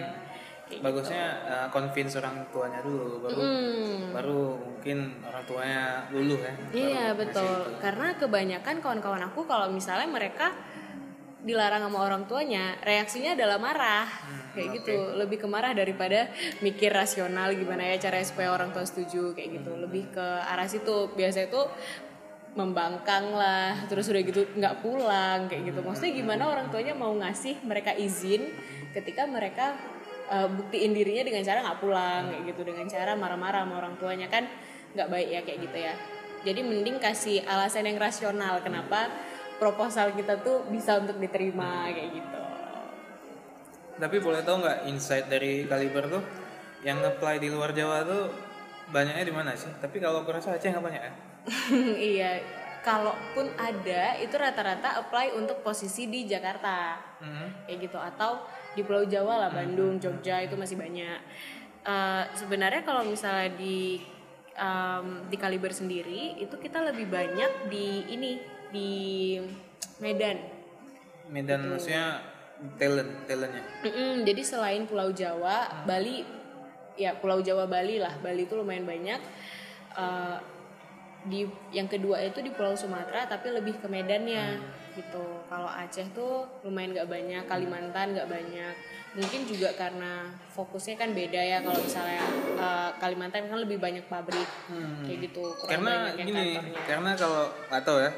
[0.74, 0.86] Kayak gitu.
[0.90, 4.00] bagusnya uh, convince orang tuanya dulu baru Mm.
[4.14, 7.78] baru mungkin orang tuanya luluh ya Iya betul.
[7.78, 10.52] Karena kebanyakan kawan-kawan aku kalau misalnya mereka
[11.44, 14.08] dilarang sama orang tuanya, reaksinya adalah marah.
[14.54, 15.18] kayak gitu.
[15.18, 16.30] Lebih ke marah daripada
[16.62, 19.76] mikir rasional gimana ya cara supaya orang tua setuju kayak gitu.
[19.76, 21.10] Lebih ke arah situ.
[21.12, 21.58] Biasa itu
[22.54, 27.66] membangkang lah terus udah gitu nggak pulang kayak gitu maksudnya gimana orang tuanya mau ngasih
[27.66, 28.54] mereka izin
[28.94, 29.74] ketika mereka
[30.30, 32.62] uh, buktiin dirinya dengan cara nggak pulang kayak gitu.
[32.64, 34.28] Dengan cara marah-marah sama orang tuanya.
[34.28, 34.48] Kan
[34.94, 35.94] nggak baik ya kayak gitu ya.
[36.44, 39.08] Jadi mending kasih alasan yang rasional kenapa
[39.64, 42.42] proposal kita tuh bisa untuk diterima kayak gitu.
[43.96, 46.24] Tapi boleh tahu nggak insight dari kaliber tuh?
[46.84, 48.28] Yang apply di luar Jawa tuh
[48.92, 49.72] banyaknya di mana sih?
[49.80, 51.14] Tapi kalau aku rasa Aceh nggak banyak ya?
[52.16, 52.32] Iya.
[52.84, 57.00] Kalaupun ada itu rata-rata apply untuk posisi di Jakarta.
[57.24, 57.72] Mhm.
[57.72, 57.96] kayak gitu.
[57.96, 61.20] Atau di Pulau Jawa lah Bandung Jogja itu masih banyak.
[61.84, 64.00] Eh, sebenarnya kalau misalnya di
[64.56, 68.32] em, di kaliber sendiri itu kita lebih banyak di ini
[68.72, 68.92] di
[70.00, 70.38] Medan.
[71.28, 72.24] Medan maksudnya
[72.80, 73.64] talent talentnya?
[73.84, 76.24] Mm-mm, jadi selain Pulau Jawa Bali
[76.96, 79.22] ya Pulau Jawa Bali lah Bali itu lumayan banyak.
[79.94, 80.38] Eh,
[81.24, 84.60] di yang kedua itu di Pulau Sumatera tapi lebih ke Medannya
[84.95, 85.25] gitu.
[85.49, 88.73] Kalau Aceh tuh lumayan nggak banyak Kalimantan nggak banyak.
[89.13, 90.25] Mungkin juga karena
[90.58, 92.25] fokusnya kan beda ya kalau misalnya
[92.58, 94.49] eh, Kalimantan kan lebih banyak pabrik.
[95.06, 96.82] Kayak gitu karena gini kantornya.
[96.89, 98.12] karena kalau nggak tahu ya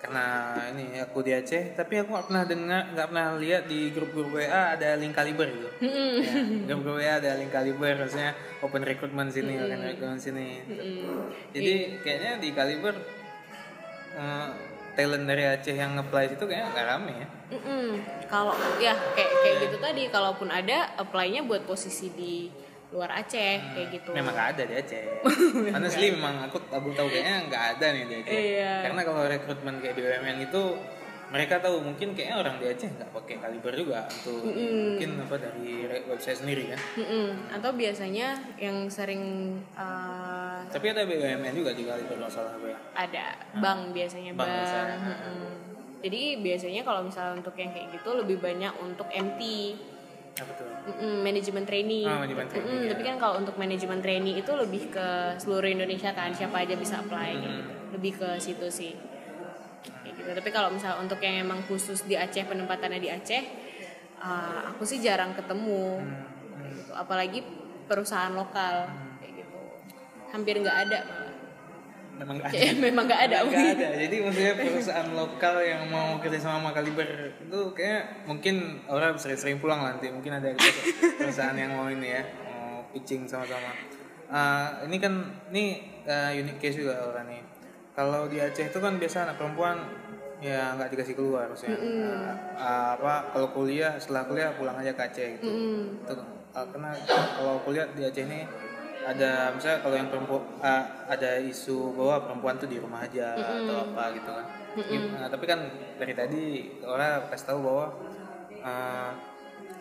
[0.00, 4.32] karena ini aku di Aceh tapi aku nggak pernah dengar nggak pernah lihat di grup-grup
[4.32, 5.68] WA ada link kaliber gitu.
[6.24, 8.32] Ya, grup-grup WA ada link kaliber maksudnya
[8.64, 10.64] open recruitment sini open recruitment sini.
[11.52, 12.96] Jadi kayaknya di kaliber
[14.16, 14.48] eh,
[15.00, 17.86] talent dari Aceh yang apply itu kayaknya nggak rame ya Mm-mm.
[18.26, 22.46] Kalau ya kayak kayak gitu tadi, kalaupun ada apply-nya buat posisi di
[22.90, 24.10] luar Aceh kayak gitu.
[24.10, 25.04] memang nggak ada di Aceh
[25.74, 28.72] honestly memang aku aku tahu kayaknya nggak ada nih di Aceh Iya.
[28.84, 30.62] karena kalau rekrutmen kayak BUMN itu
[31.30, 35.68] mereka tahu mungkin kayaknya orang di Aceh nggak pakai kaliber juga untuk mungkin apa dari
[36.04, 37.54] website sendiri kan Mm-mm.
[37.54, 39.22] Atau biasanya yang sering
[39.74, 43.24] uh, tapi ada BUMN juga di kaliber nggak salah apa ya ada
[43.56, 44.58] bank biasanya Bank bank.
[44.58, 44.96] biasanya.
[44.98, 45.40] Mm-mm.
[46.00, 49.40] Jadi biasanya kalau misalnya untuk yang kayak gitu lebih banyak untuk MT.
[50.40, 52.08] tuh Mm-mm, manajemen trainee.
[52.08, 52.96] Manajemen trainee, Mm-mm, ya.
[52.96, 57.04] Tapi kan kalau untuk manajemen trainee itu lebih ke seluruh Indonesia kan, siapa aja bisa
[57.04, 57.60] apply kayak gitu.
[57.92, 58.96] Lebih ke situ sih.
[60.20, 60.30] Gitu.
[60.36, 63.42] Tapi kalau misalnya untuk yang emang khusus di Aceh penempatannya di Aceh,
[64.20, 66.04] uh, aku sih jarang ketemu.
[66.60, 66.92] Kayak gitu.
[66.92, 67.40] Apalagi
[67.88, 68.86] perusahaan lokal
[69.18, 69.58] kayak gitu.
[70.30, 71.30] hampir nggak ada malah
[72.20, 72.60] memang nggak ada.
[72.78, 73.36] Memang nggak ada.
[73.42, 73.88] Memang nggak ada.
[73.98, 77.08] Jadi maksudnya perusahaan lokal yang mau kerja sama sama Kaliber
[77.40, 80.12] itu kayak mungkin orang sering-sering pulang nanti.
[80.12, 80.52] Mungkin ada
[81.18, 83.72] perusahaan yang mau ini ya mau pitching sama-sama.
[84.30, 87.42] Ah, ini kan ini ah, unique case juga orang nih
[88.00, 89.76] kalau di Aceh itu kan biasa anak perempuan
[90.40, 91.76] ya nggak dikasih keluar maksudnya.
[91.76, 95.46] Ah, ah, apa kalau kuliah setelah kuliah pulang aja ke Aceh gitu.
[95.46, 96.08] Mm.
[96.08, 96.24] itu
[96.56, 96.90] uh, karena
[97.36, 98.48] kalau kuliah di Aceh ini
[99.00, 103.76] ada misalnya kalau yang perempuan uh, ada isu bahwa perempuan tuh di rumah aja atau
[103.92, 104.46] apa gitu kan.
[105.16, 105.60] Nah, tapi kan
[106.00, 106.44] dari tadi
[106.84, 107.86] orang kasih tahu bahwa
[108.64, 109.12] uh,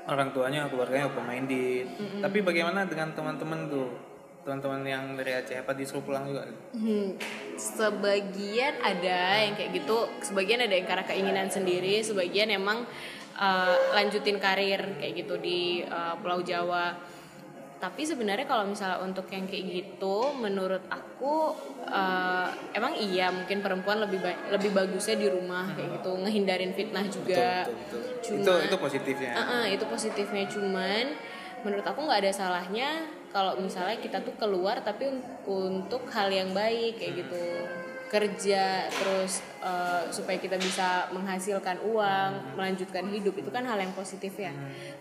[0.09, 1.85] orang tuanya keluarganya open minded
[2.17, 4.08] tapi bagaimana dengan teman-teman tuh
[4.49, 6.49] teman-teman yang dari Aceh apa disuruh pulang juga?
[6.73, 7.13] Hmm,
[7.53, 12.81] sebagian ada yang kayak gitu, sebagian ada yang karena keinginan sendiri, sebagian emang
[13.37, 16.97] uh, lanjutin karir kayak gitu di uh, Pulau Jawa.
[17.79, 21.55] Tapi sebenarnya kalau misalnya untuk yang kayak gitu, menurut aku
[21.87, 27.05] uh, emang iya mungkin perempuan lebih ba- lebih bagusnya di rumah kayak gitu, ngehindarin fitnah
[27.07, 27.69] juga.
[27.69, 28.01] betul, betul.
[28.19, 29.31] Cuma- itu itu positifnya.
[29.31, 30.43] Uh-uh, itu positifnya.
[30.51, 31.05] Cuman
[31.63, 36.53] menurut aku nggak ada salahnya kalau misalnya kita tuh keluar tapi un- untuk hal yang
[36.53, 37.45] baik kayak gitu.
[38.09, 44.33] Kerja terus uh, supaya kita bisa menghasilkan uang melanjutkan hidup itu kan hal yang positif
[44.33, 44.49] ya.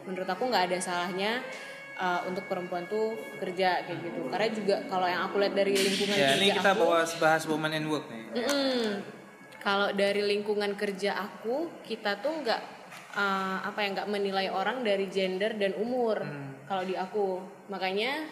[0.05, 1.41] Menurut aku nggak ada salahnya
[1.97, 4.29] uh, untuk perempuan tuh kerja kayak gitu.
[4.29, 7.43] Karena juga kalau yang aku lihat dari lingkungan ya kerja ini kita aku bahas bahas
[7.49, 8.29] woman and work nih.
[8.45, 9.01] Mm-mm.
[9.57, 12.78] Kalau dari lingkungan kerja aku, kita tuh nggak
[13.19, 16.23] uh, apa ya nggak menilai orang dari gender dan umur.
[16.71, 18.23] Kalau di aku, makanya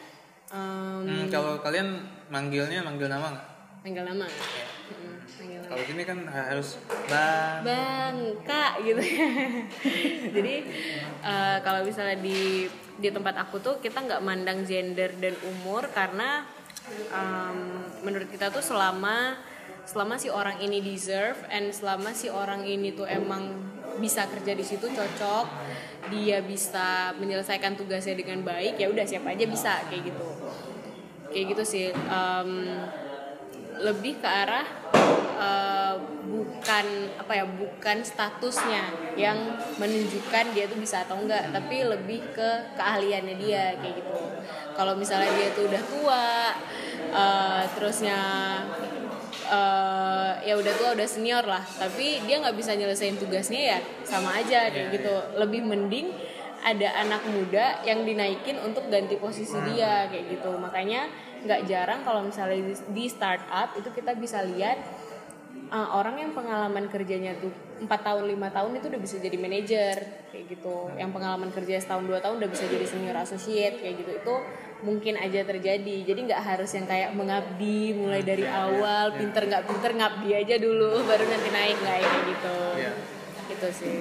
[0.55, 4.27] um, Hmm, kalau kalian manggilnya manggil nama nggak panggil nama.
[4.27, 5.67] Mm, nama.
[5.71, 6.75] Kalau sini kan harus
[7.07, 7.63] bang.
[7.63, 9.31] Bang, kak gitu ya.
[10.35, 10.55] Jadi
[11.23, 12.67] uh, kalau misalnya di
[12.99, 16.43] di tempat aku tuh kita nggak mandang gender dan umur karena
[17.15, 19.39] um, menurut kita tuh selama
[19.87, 23.55] selama si orang ini deserve and selama si orang ini tuh emang
[23.99, 25.47] bisa kerja di situ cocok
[26.13, 30.27] dia bisa menyelesaikan tugasnya dengan baik ya udah siapa aja bisa kayak gitu.
[31.33, 32.71] Kayak gitu sih Um,
[33.77, 34.65] lebih ke arah
[35.37, 36.87] uh, bukan
[37.21, 38.89] apa ya bukan statusnya
[39.21, 39.37] yang
[39.77, 44.17] menunjukkan dia tuh bisa atau enggak tapi lebih ke keahliannya dia kayak gitu.
[44.73, 46.27] Kalau misalnya dia tuh udah tua
[47.13, 48.21] uh, terusnya
[49.49, 51.63] uh, ya udah tua udah senior lah.
[51.63, 55.15] Tapi dia nggak bisa nyelesain tugasnya ya sama aja kayak gitu.
[55.39, 56.11] Lebih mending
[56.67, 60.51] ada anak muda yang dinaikin untuk ganti posisi dia kayak gitu.
[60.59, 61.07] Makanya
[61.47, 64.83] nggak jarang kalau misalnya di, di startup itu kita bisa lihat
[65.71, 69.97] uh, orang yang pengalaman kerjanya tuh 4 tahun lima tahun itu udah bisa jadi manajer
[70.33, 70.91] kayak gitu.
[70.97, 74.11] Yang pengalaman kerja setahun dua tahun udah bisa jadi senior associate kayak gitu.
[74.17, 74.35] Itu
[74.87, 79.91] mungkin aja terjadi jadi nggak harus yang kayak mengabdi mulai dari awal pinter nggak pinter
[79.93, 82.93] ngabdi aja dulu baru nanti naik nggak kayak gitu Iya.
[83.51, 83.99] gitu sih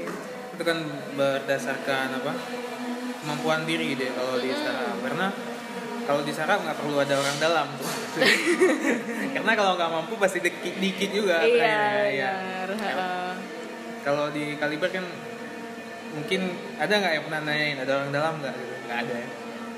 [0.54, 0.78] Itu kan
[1.12, 2.32] berdasarkan apa?
[3.19, 5.02] kemampuan diri deh kalau di startup.
[5.02, 5.28] Karena
[6.06, 7.89] kalau di startup nggak perlu ada orang dalam tuh.
[9.36, 11.41] Karena kalau nggak mampu pasti dikit, dikit juga.
[11.41, 12.32] iya iya.
[14.00, 15.04] Kalau di Kaliber kan
[16.13, 16.41] mungkin
[16.78, 18.74] ada nggak yang pernah nanyain ada orang dalam nggak gitu?
[18.86, 19.28] Nggak ada ya.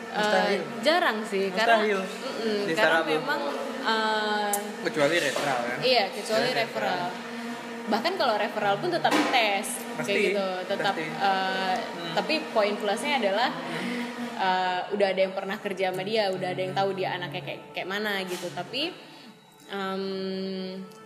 [0.09, 1.99] Eh, jarang sih Mustahil.
[1.99, 3.09] karena Mm-mm, Di karena tuh.
[3.13, 3.41] memang
[3.83, 5.77] eh, Kecuali referral kan.
[5.81, 7.07] iya kecuali Ya, referral
[7.87, 11.07] bahkan kalau referral pun tetap tes Pasti, kayak gitu tetap pasti.
[11.07, 11.75] eh,
[12.13, 13.47] tapi poin plusnya adalah
[14.37, 17.61] eh, udah ada yang pernah kerja sama dia udah ada yang tahu dia anaknya kayak
[17.71, 18.91] kayak mana gitu tapi
[19.67, 20.03] em,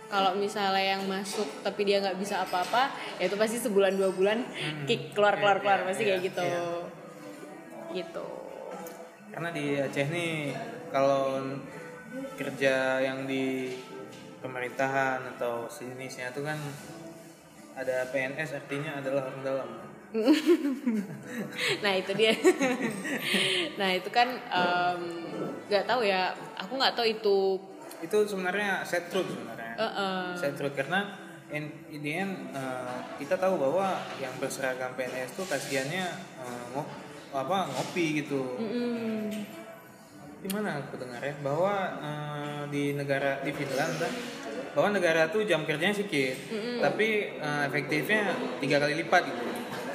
[0.06, 4.42] kalau misalnya yang masuk tapi dia nggak bisa apa-apa ya itu pasti sebulan dua bulan
[4.84, 6.66] kick keluar keluar keluar Iya, pasti iya, kayak gitu iya.
[7.94, 8.26] gitu
[9.32, 10.52] Karena di Aceh nih
[10.92, 11.40] kalau
[12.36, 13.72] kerja yang di
[14.38, 16.58] pemerintahan atau sejenisnya itu kan
[17.72, 19.70] ada PNS artinya adalah orang dalam.
[21.80, 22.36] nah itu dia
[23.80, 24.28] nah itu kan
[25.72, 27.38] nggak tahu ya aku nggak tahu itu
[28.04, 29.72] Itu sebenarnya set truth sebenarnya.
[29.72, 31.16] eh, eh, Set truth karena
[31.48, 36.04] in, in the end, eh, kita tahu bahwa yang berseragam PNS tuh kasihannya
[36.74, 36.84] ngop,
[37.32, 38.60] apa ngopi gitu.
[38.60, 39.32] mm,
[40.52, 44.12] aku dengar ya bahwa eh, di negara di Finland dah,
[44.76, 46.36] bahwa negara tuh jam kerjanya sedikit
[46.82, 49.44] tapi eh, efektifnya tiga kali lipat gitu.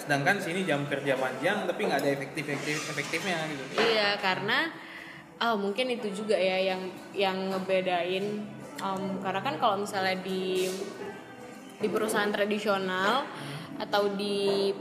[0.08, 3.64] Sedangkan sini jam kerja panjang tapi nggak ada efektif efektif efektifnya gitu.
[3.76, 4.72] Iya karena
[5.44, 6.82] oh mungkin itu juga ya yang
[7.14, 8.26] yang ngebedain
[8.82, 10.72] em, karena kan kalau misalnya di
[11.78, 13.28] di perusahaan tradisional
[13.78, 14.74] atau di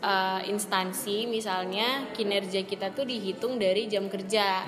[0.00, 4.64] eh, instansi misalnya kinerja kita tuh dihitung dari jam kerja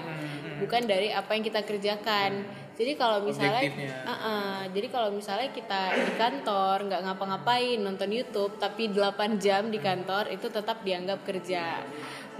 [0.62, 3.94] bukan dari apa yang kita kerjakan jadi kalau misalnya Objektifnya.
[4.08, 4.56] Uh-uh.
[4.72, 10.30] jadi kalau misalnya kita di kantor nggak ngapa-ngapain nonton YouTube tapi 8 jam di kantor
[10.32, 11.82] itu tetap dianggap kerja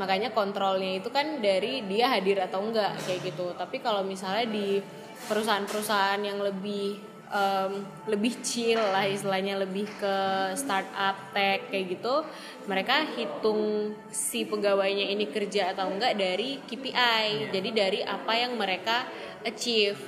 [0.00, 4.80] makanya kontrolnya itu kan dari dia hadir atau enggak kayak gitu tapi kalau misalnya di
[5.28, 7.72] perusahaan-perusahaan yang lebih em,
[8.06, 10.16] lebih chill lah istilahnya lebih ke
[10.54, 12.22] startup tech kayak gitu.
[12.68, 19.08] Mereka hitung si pegawainya ini kerja atau enggak dari KPI jadi dari apa yang mereka
[19.42, 19.98] achieve.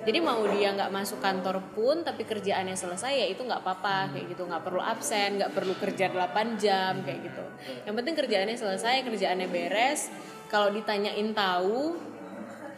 [0.00, 4.32] Jadi mau dia nggak masuk kantor pun tapi kerjaannya selesai ya itu nggak apa-apa kayak
[4.32, 4.48] gitu.
[4.48, 7.44] Nggak perlu absen nggak perlu kerja 8 jam kayak gitu.
[7.84, 10.08] Yang penting kerjaannya selesai kerjaannya beres.
[10.48, 12.00] Kalau ditanyain tahu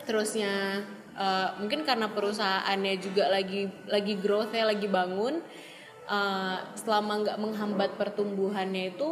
[0.03, 0.83] terusnya
[1.23, 5.39] eh, mungkin karena perusahaannya juga lagi lagi growth-nya lagi bangun
[6.11, 9.11] eh, selama nggak menghambat pertumbuhannya itu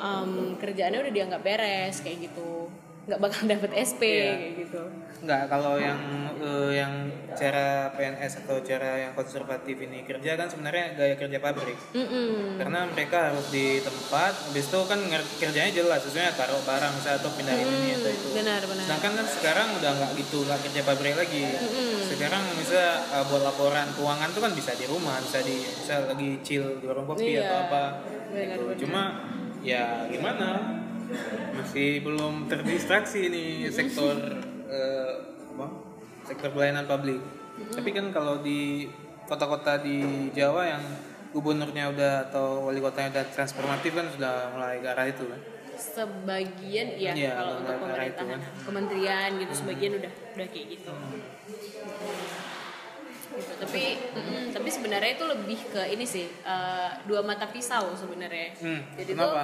[0.00, 4.32] em, kerjaannya udah dianggap beres kayak gitu nggak bakal dapet SP Iya.
[4.32, 4.82] kayak gitu
[5.22, 6.02] Enggak, kalau yang
[6.34, 11.78] eh, yang cara PNS atau cara yang konservatif ini kerja kan sebenarnya gaya kerja pabrik.
[11.94, 12.58] Mm-mm.
[12.58, 14.98] Karena mereka harus di tempat, habis itu kan
[15.38, 18.28] kerjanya jelas, sebenarnya taruh barang misalnya atau pindahin ini atau itu.
[18.34, 21.44] benar benar Sedangkan kan sekarang udah nggak gitu, nggak kerja pabrik lagi.
[22.02, 26.42] Sekarang misalnya uh, buat laporan keuangan tuh kan bisa di rumah, bisa di bisa lagi
[26.42, 27.82] chill di warung kopi Iya, atau apa.
[28.26, 28.62] benar, gitu.
[28.66, 28.78] benar.
[28.82, 29.02] Cuma
[29.62, 30.81] ya gimana?
[31.52, 34.16] Masih belum terdistraksi nih sektor
[34.66, 35.12] eh,
[35.52, 35.66] apa?
[36.22, 37.20] Sektor pelayanan publik.
[37.68, 38.88] Tapi kan kalau di
[39.24, 40.82] kota-kota di Jawa yang
[41.30, 45.40] gubernurnya udah atau wali kotanya udah transformatif kan sudah mulai ke arah itu kan.
[45.72, 48.40] sebagian ya Iya, kalau untuk arah itu pemerintahan kan.
[48.62, 50.92] kementerian gitu sebagian udah udah kayak gitu
[53.32, 53.52] Gitu.
[53.56, 58.80] tapi mm, tapi sebenarnya itu lebih ke ini sih eh, dua mata pisau sebenarnya Hmm,
[58.94, 59.24] jadi kenapa?
[59.24, 59.36] tuh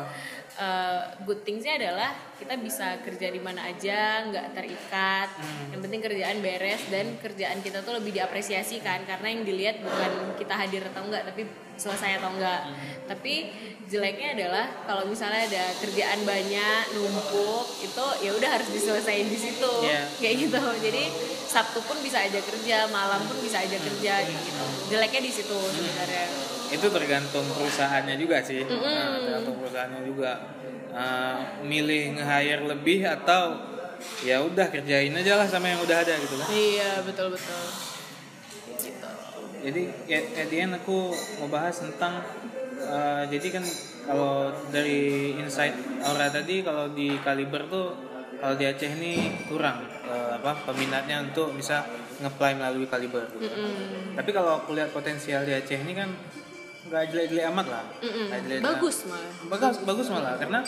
[0.58, 5.72] eh, good thingsnya adalah kita bisa kerja di mana aja nggak terikat Hmm.
[5.72, 10.10] yang penting kerjaan beres dan kerjaan kita tuh lebih diapresiasi kan karena yang dilihat bukan
[10.34, 12.76] kita hadir atau enggak tapi selesai atau enggak Hmm.
[13.06, 13.34] tapi
[13.86, 19.72] jeleknya adalah kalau misalnya ada kerjaan banyak numpuk itu ya udah harus diselesaikan di situ
[19.80, 20.00] Iya.
[20.18, 21.04] kayak gitu jadi
[21.48, 24.64] Sabtu pun bisa aja kerja malam pun bisa aja kerja kayak gitu.
[24.92, 26.26] Jeleknya di situ sebenarnya.
[26.68, 28.68] Itu tergantung perusahaannya juga sih.
[28.68, 30.32] Nah, tergantung perusahaannya juga.
[30.92, 33.56] Eh, milih nge-hire lebih atau
[34.20, 36.46] ya udah kerjain aja lah sama yang udah ada gitu kan.
[36.52, 37.64] Iya betul betul.
[38.76, 39.10] Gitu.
[39.64, 42.24] Jadi ya at the end aku mau bahas tentang
[42.76, 43.64] eh, jadi kan
[44.04, 47.92] kalau dari insight Aura tadi kalau di Kaliber tuh
[48.40, 51.84] kalau di Aceh ini kurang eh, apa peminatnya untuk bisa
[52.18, 53.46] ngeplay melalui Kaliber gitu.
[53.46, 54.16] Mm-mm.
[54.18, 56.10] Tapi kalau aku lihat potensial di Aceh ini kan
[56.88, 57.84] nggak jelek-jelek amat lah.
[58.02, 58.26] Mm-mm.
[58.32, 60.60] Nggak jelek-jelek bagus malah bagus bagus malah karena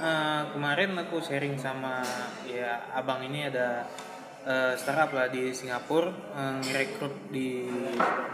[0.00, 2.02] eh, kemarin aku sharing sama
[2.48, 3.86] ya abang ini ada
[4.46, 6.10] eh, startup lah di Singapura
[6.64, 7.68] ngerekrut di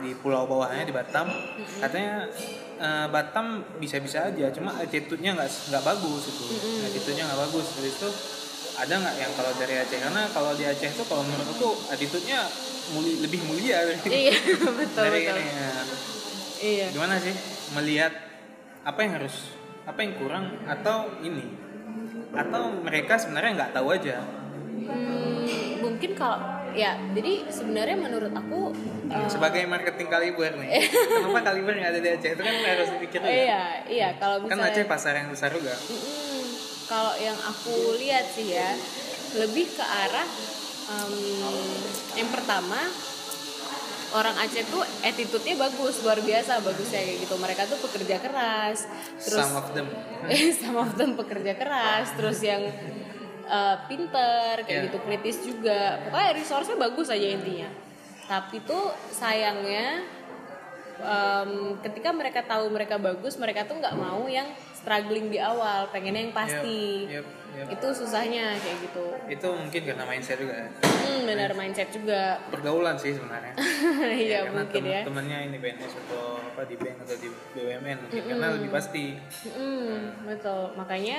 [0.01, 1.29] di pulau bawahnya di Batam
[1.83, 2.31] katanya
[2.81, 6.44] eh, Batam bisa-bisa aja cuma attitude-nya nggak nggak bagus itu
[6.88, 8.09] attitude-nya nggak bagus dari itu
[8.83, 9.99] ada nggak yang kalau dari Aceh?
[10.03, 12.42] Karena kalau di Aceh tuh kalau menurut aku attitude-nya
[12.90, 13.79] muli, lebih mulia.
[13.87, 14.37] Dari iya
[14.75, 15.73] betul dari betul ini ya.
[16.62, 16.87] Iya.
[16.90, 17.35] Gimana sih
[17.79, 18.12] melihat
[18.83, 19.55] apa yang harus
[19.87, 21.47] apa yang kurang atau ini?
[22.35, 24.18] Atau mereka sebenarnya nggak tahu aja?
[24.83, 25.47] Hmm,
[25.79, 26.42] mungkin kalau
[26.73, 28.73] ya jadi sebenarnya menurut aku
[29.12, 30.90] eh, sebagai marketing kaliber nih.
[31.23, 33.31] Kenapa kaliber nggak ada di Aceh itu kan harus dipikirin ya?
[33.31, 35.75] Iya iya kalau kan misalnya Aceh pasar yang besar juga.
[36.93, 38.77] Kalau yang aku lihat sih ya
[39.41, 40.29] lebih ke arah
[40.93, 41.15] em,
[42.21, 42.85] yang pertama
[44.13, 47.33] orang Aceh tuh attitude-nya bagus luar biasa bagusnya kayak gitu.
[47.41, 48.85] Mereka tuh pekerja keras
[49.25, 49.89] terus some of them.
[50.61, 52.61] Some of them pekerja keras terus yang
[53.49, 54.85] eh, pinter kayak Yeah.
[54.93, 55.97] gitu kritis juga.
[56.05, 57.73] Pokoknya resource-nya bagus aja intinya.
[58.29, 60.05] Tapi tuh sayangnya
[61.01, 66.27] em, ketika mereka tahu mereka bagus mereka tuh nggak mau yang struggling di awal pengennya
[66.27, 67.07] yang pasti.
[67.07, 67.66] Yep, yep.
[67.71, 69.07] itu susahnya kayak gitu.
[69.31, 70.68] Itu mungkin karena mindset juga ya.
[70.83, 72.42] hmm, benar mindset juga.
[72.51, 73.55] Pergaulan sih sebenarnya.
[74.03, 75.01] Iya karena mungkin ya.
[75.07, 79.05] temen-temennya ini PNS atau apa di bank atau di BUMN mungkin karena lebih pasti.
[79.55, 80.75] Mm, betul.
[80.75, 81.18] Makanya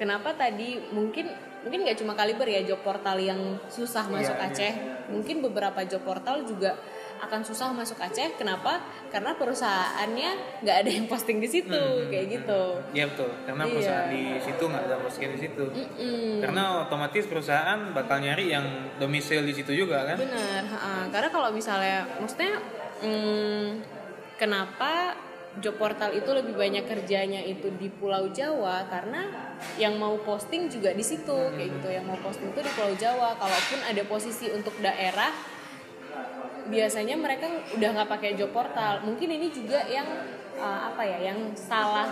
[0.00, 1.28] kenapa tadi mungkin
[1.62, 3.38] mungkin nggak cuma kaliber ya job portal yang
[3.70, 4.50] susah masuk iya.
[4.50, 4.74] Aceh.
[5.14, 6.74] mungkin beberapa job portal juga
[7.22, 8.34] akan susah masuk Aceh.
[8.34, 8.82] Kenapa?
[9.08, 12.62] Karena perusahaannya nggak ada yang posting di situ kayak gitu.
[12.90, 13.70] Iya betul, karena Iya.
[13.70, 15.64] perusahaan di situ nggak ada posting di situ.
[15.70, 18.66] Mm, Karena otomatis perusahaan bakal nyari yang
[18.98, 20.16] domisili di situ juga kan.
[20.18, 20.94] benar ha-ha.
[21.08, 22.58] karena kalau misalnya maksudnya
[23.00, 23.68] mm,
[24.34, 25.14] kenapa
[25.60, 28.88] job portal itu lebih banyak kerjanya itu di Pulau Jawa?
[28.88, 29.28] Karena
[29.76, 31.88] yang mau posting juga di situ kayak gitu.
[31.92, 33.36] Yang mau posting itu di Pulau Jawa.
[33.36, 35.28] Kalaupun ada posisi untuk daerah
[36.68, 39.02] biasanya mereka udah nggak pakai job portal.
[39.02, 40.06] Mungkin ini juga yang
[40.58, 42.06] uh, apa ya yang salah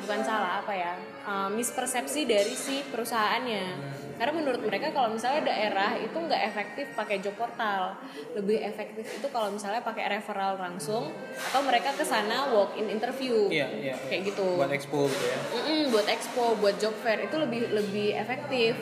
[0.00, 0.92] bukan salah apa ya
[1.28, 3.98] uh, mispersepsi dari si perusahaannya.
[4.20, 7.96] Karena menurut mereka kalau misalnya daerah itu nggak efektif pakai job portal.
[8.36, 11.08] Lebih efektif itu kalau misalnya pakai referral langsung
[11.40, 13.48] atau mereka ke sana walk in interview.
[13.48, 13.94] Iya, iya.
[14.12, 14.60] kayak gitu.
[14.60, 15.38] Buat expo gitu ya.
[15.56, 18.76] Mm-mm, buat expo, buat job fair itu lebih lebih efektif.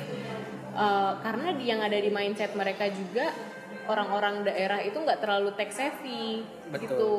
[0.78, 3.34] Uh, karena yang ada di mindset mereka juga
[3.88, 6.84] orang-orang daerah itu nggak terlalu tech savvy Betul.
[6.84, 7.12] gitu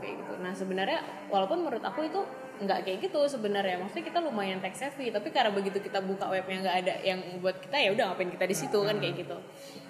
[0.00, 0.32] kayak gitu.
[0.40, 0.98] Nah sebenarnya
[1.28, 2.20] walaupun menurut aku itu
[2.54, 6.62] nggak kayak gitu sebenarnya maksudnya kita lumayan tech savvy tapi karena begitu kita buka webnya
[6.62, 9.36] nggak ada yang buat kita ya udah ngapain kita di situ kan kayak gitu.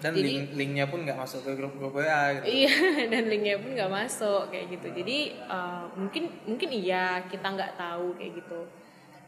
[0.00, 2.44] Dan Jadi- link linknya pun nggak masuk ke grup-grup WA gitu.
[2.64, 2.74] Iya,
[3.12, 4.88] dan linknya pun nggak masuk kayak gitu.
[4.96, 8.60] Jadi uh, mungkin mungkin iya kita nggak tahu kayak gitu.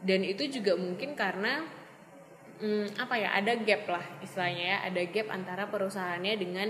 [0.01, 1.65] Dan itu juga mungkin karena
[2.61, 6.69] hmm, apa ya ada gap lah istilahnya ya, ada gap antara perusahaannya dengan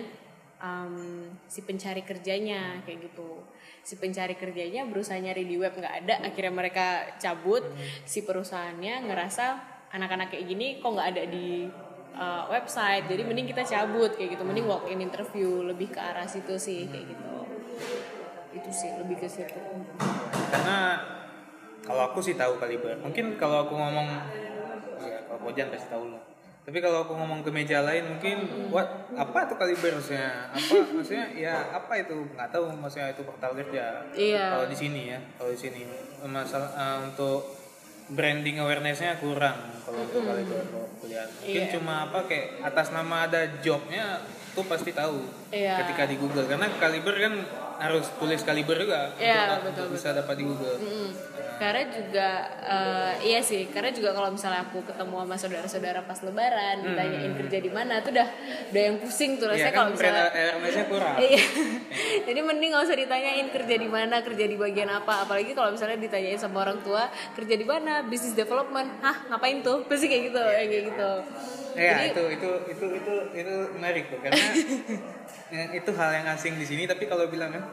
[0.62, 3.42] um, si pencari kerjanya kayak gitu.
[3.88, 6.88] Si pencari kerjanya berusaha nyari di web nggak ada, akhirnya mereka
[7.18, 7.64] cabut.
[8.04, 9.46] Si perusahaannya ngerasa
[9.96, 11.72] anak-anak kayak gini kok nggak ada di
[12.18, 13.08] uh, website.
[13.08, 14.44] Jadi mending kita cabut kayak gitu.
[14.44, 17.36] Mending walk in interview lebih ke arah situ sih kayak gitu.
[18.52, 19.56] Itu sih lebih ke situ.
[20.52, 21.00] Karena
[21.88, 23.00] kalau aku sih tahu kaliber.
[23.00, 24.08] Mungkin kalau aku ngomong
[25.00, 26.37] ya kalau Bojan kasih tahu lah.
[26.68, 30.52] Tapi kalau aku ngomong ke meja lain mungkin what apa tuh kaliber maksudnya?
[30.52, 32.28] Apa maksudnya ya apa itu?
[32.36, 34.04] nggak tahu maksudnya itu portal kerja.
[34.12, 34.52] Iya.
[34.52, 35.88] Kalau di sini ya, kalau di sini
[36.28, 37.56] masalah eh, untuk
[38.12, 39.56] branding awarenessnya kurang
[39.88, 41.32] kalau untuk kaliber kalau aku lihat.
[41.40, 41.72] Mungkin Iya.
[41.72, 44.20] cuma apa kayak atas nama ada jobnya
[44.52, 45.24] tuh pasti tahu
[45.56, 45.88] Iya.
[45.88, 47.34] ketika di Google karena kaliber kan
[47.80, 50.76] harus tulis kaliber juga Iya, untuk, betul, untuk bisa dapat di Google.
[50.84, 51.10] Mm.
[51.58, 52.30] Karena juga
[52.64, 57.58] eh, iya sih karena juga kalau misalnya aku ketemu sama saudara-saudara pas lebaran ditanyain kerja
[57.58, 58.28] di mana tuh udah
[58.72, 61.16] udah yang pusing tuh Iya rasanya kan kalau misalnya awareness-nya kurang.
[61.18, 61.44] Iya.
[62.28, 65.14] Jadi mending gak usah ditanyain kerja di mana, kerja di bagian apa.
[65.24, 68.90] Apalagi kalau misalnya ditanyain sama orang tua, kerja di mana, business development.
[69.02, 69.88] Hah, ngapain tuh?
[69.88, 71.12] Pasti kayak gitu, kayak gitu.
[71.78, 74.46] Iya Jadi- itu itu itu itu itu menarik tuh karena
[75.54, 77.64] ya, itu hal yang asing di sini tapi kalau bilang kan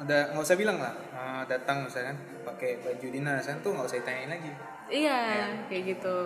[0.00, 3.98] udah nggak usah bilang lah eh, datang misalkan pakai baju dinas kan tuh nggak usah
[4.00, 4.52] ditanyain lagi.
[4.92, 5.20] Iya,
[5.70, 6.16] kayak gitu.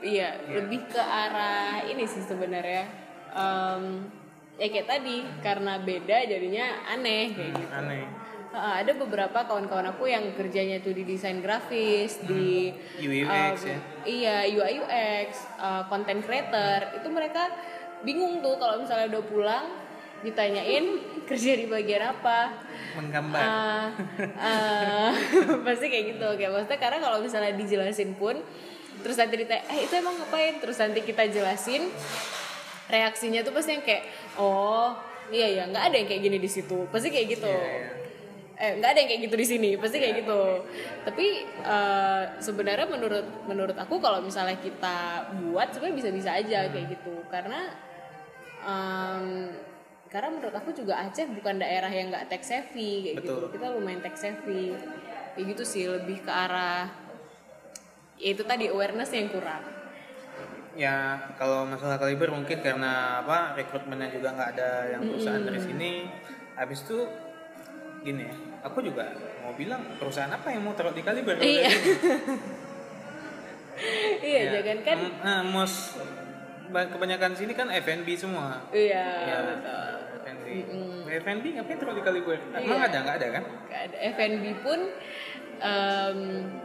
[0.00, 2.84] Iya, lebih ke arah ini sih sebenarnya.
[3.32, 4.08] Em,
[4.56, 7.72] ya kayak tadi karena beda jadinya aneh kayak gitu.
[7.72, 8.04] Aneh.
[8.50, 13.70] Uh, ada beberapa kawan-kawan aku yang kerjanya tuh di desain grafis, di UI UX um,
[13.70, 13.78] ya.
[14.02, 16.98] Iya, UI UX, uh, content creator.
[16.98, 17.46] Itu mereka
[18.02, 19.66] bingung tuh kalau misalnya udah pulang
[20.20, 20.84] ditanyain
[21.24, 22.52] kerja di bagian apa.
[22.98, 23.40] Menggambar.
[23.40, 23.88] Uh,
[24.36, 25.10] uh,
[25.66, 26.28] pasti kayak gitu.
[26.36, 28.36] Kayak maksudnya karena kalau misalnya dijelasin pun
[29.00, 30.60] terus nanti ditanya eh itu emang ngapain?
[30.60, 31.88] Terus nanti kita jelasin
[32.90, 34.04] reaksinya tuh pasti yang kayak
[34.36, 34.98] oh
[35.30, 36.84] iya ya nggak ada yang kayak gini di situ.
[36.90, 37.48] Pasti kayak gitu.
[37.48, 37.98] Iya,
[38.60, 39.70] eh nggak ada yang kayak gitu di sini.
[39.80, 40.42] Pasti kayak gitu.
[41.06, 47.24] tapi eh, sebenarnya menurut menurut aku kalau misalnya kita buat sebenarnya bisa-bisa aja kayak gitu.
[47.32, 47.72] Karena
[48.66, 49.69] em,
[50.10, 53.48] karena menurut aku juga Aceh bukan daerah yang nggak tech savvy kayak gitu Betul.
[53.54, 54.74] kita lumayan tech savvy
[55.32, 56.90] kayak gitu sih lebih ke arah
[58.18, 59.62] ya itu tadi awareness yang kurang
[60.70, 66.06] Ya kalau masalah kaliber mungkin karena apa rekrutmennya juga nggak ada yang perusahaan dari sini.
[66.54, 67.04] Habis itu
[68.00, 68.32] gini ya,
[68.62, 69.10] aku juga
[69.42, 71.36] mau bilang perusahaan apa yang mau taruh di kaliber?
[71.36, 71.68] Iya.
[71.68, 71.74] gini?
[74.30, 75.98] iya Ya, jangan kan nah, most
[76.70, 78.62] ba- kebanyakan sini kan F&B semua.
[78.70, 79.99] iya Ya, betul
[80.50, 81.10] F&B.
[81.16, 82.38] F&B ngapain taruh di kaliber?
[82.52, 82.86] Emang Iya.
[82.86, 83.42] ada nggak ada kan?
[83.68, 84.80] Ada F&B pun
[85.60, 86.18] em,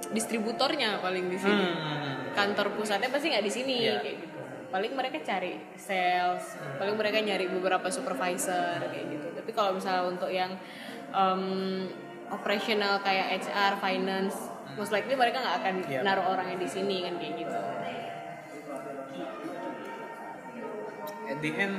[0.09, 2.31] distributornya paling di sini Hmm.
[2.31, 3.99] kantor pusatnya pasti nggak di sini Iya.
[3.99, 9.75] kayak gitu paling mereka cari sales paling mereka nyari beberapa supervisor kayak gitu tapi kalau
[9.75, 10.55] misalnya untuk yang
[11.11, 11.43] em,
[12.27, 14.35] operational kayak HR finance
[14.73, 15.99] most likely mereka nggak akan Iya.
[16.01, 17.59] naruh orangnya di sini kan kayak gitu
[21.25, 21.75] At the end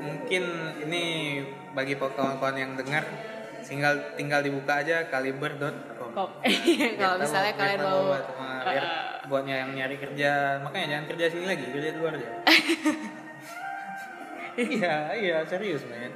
[0.00, 0.42] mungkin
[0.80, 1.04] ini
[1.70, 3.04] bagi kawan-kawan yang dengar
[3.60, 6.10] tinggal tinggal dibuka aja kaliber.com.
[6.10, 6.30] kok?
[7.00, 8.24] Kalau misalnya kalian mau buat,
[8.64, 8.84] biar
[9.28, 10.58] buatnya yang nyari kerja.
[10.60, 12.30] Makanya jangan kerja sini lagi kerja di luar aja.
[14.56, 16.12] Iya iya serius men.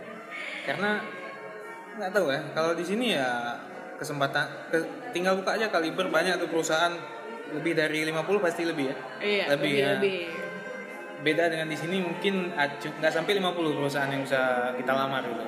[0.66, 1.00] Karena
[1.94, 3.56] nggak tahu ya kalau di sini ya
[3.94, 6.92] kesempatan ke- tinggal buka aja kaliber banyak tuh perusahaan.
[7.44, 8.96] Lebih dari 50 pasti lebih ya.
[9.22, 9.88] Iya Lebih, lebih ya.
[9.94, 10.16] lebih
[11.24, 15.44] beda dengan di sini mungkin nggak sampai 50 perusahaan yang bisa kita lamar gitu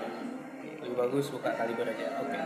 [0.82, 2.40] lebih bagus buka kaliber aja oke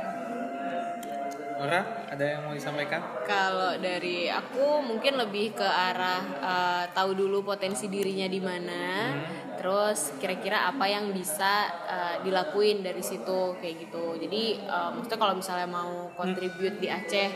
[1.61, 3.05] Ora, ada yang mau disampaikan?
[3.29, 9.61] Kalau dari aku mungkin lebih ke arah uh, tahu dulu potensi dirinya di mana, hmm.
[9.61, 14.17] terus kira-kira apa yang bisa uh, dilakuin dari situ kayak gitu.
[14.17, 16.83] Jadi uh, maksudnya kalau misalnya mau contribute hmm.
[16.83, 17.31] di Aceh,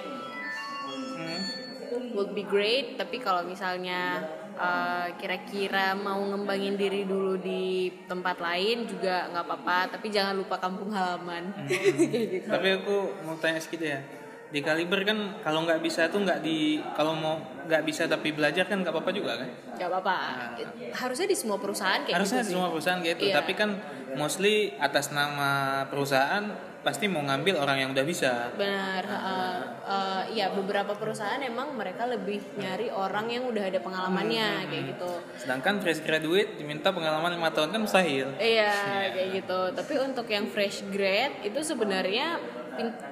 [0.88, 2.16] hmm.
[2.16, 2.96] would be great.
[2.96, 4.24] Tapi kalau misalnya
[4.54, 10.56] kira kira-kira mau ngembangin diri dulu di tempat lain juga nggak apa-apa tapi jangan lupa
[10.62, 11.50] kampung halaman.
[11.54, 11.68] Hmm.
[12.32, 12.46] gitu.
[12.46, 12.96] tapi aku
[13.26, 14.00] mau tanya sedikit ya.
[14.54, 18.70] Di kaliber kan kalau nggak bisa tuh nggak di kalau mau nggak bisa tapi belajar
[18.70, 19.50] kan nggak apa-apa juga kan?
[19.74, 20.16] Nggak apa-apa.
[20.16, 23.24] Nah, harusnya di semua perusahaan kayak harusnya gitu di semua perusahaan gitu.
[23.26, 23.34] Iya.
[23.42, 23.70] tapi kan
[24.14, 28.52] mostly atas nama perusahaan pasti mau ngambil orang yang udah bisa.
[28.54, 34.48] Benar uh, uh, ya beberapa perusahaan emang mereka lebih nyari orang yang udah ada pengalamannya
[34.52, 34.66] hmm.
[34.68, 35.12] kayak gitu.
[35.40, 38.36] Sedangkan fresh graduate diminta pengalaman lima tahun kan mustahil.
[38.36, 39.10] Iya.
[39.16, 39.60] kayak gitu.
[39.72, 42.36] Tapi untuk yang fresh grad itu sebenarnya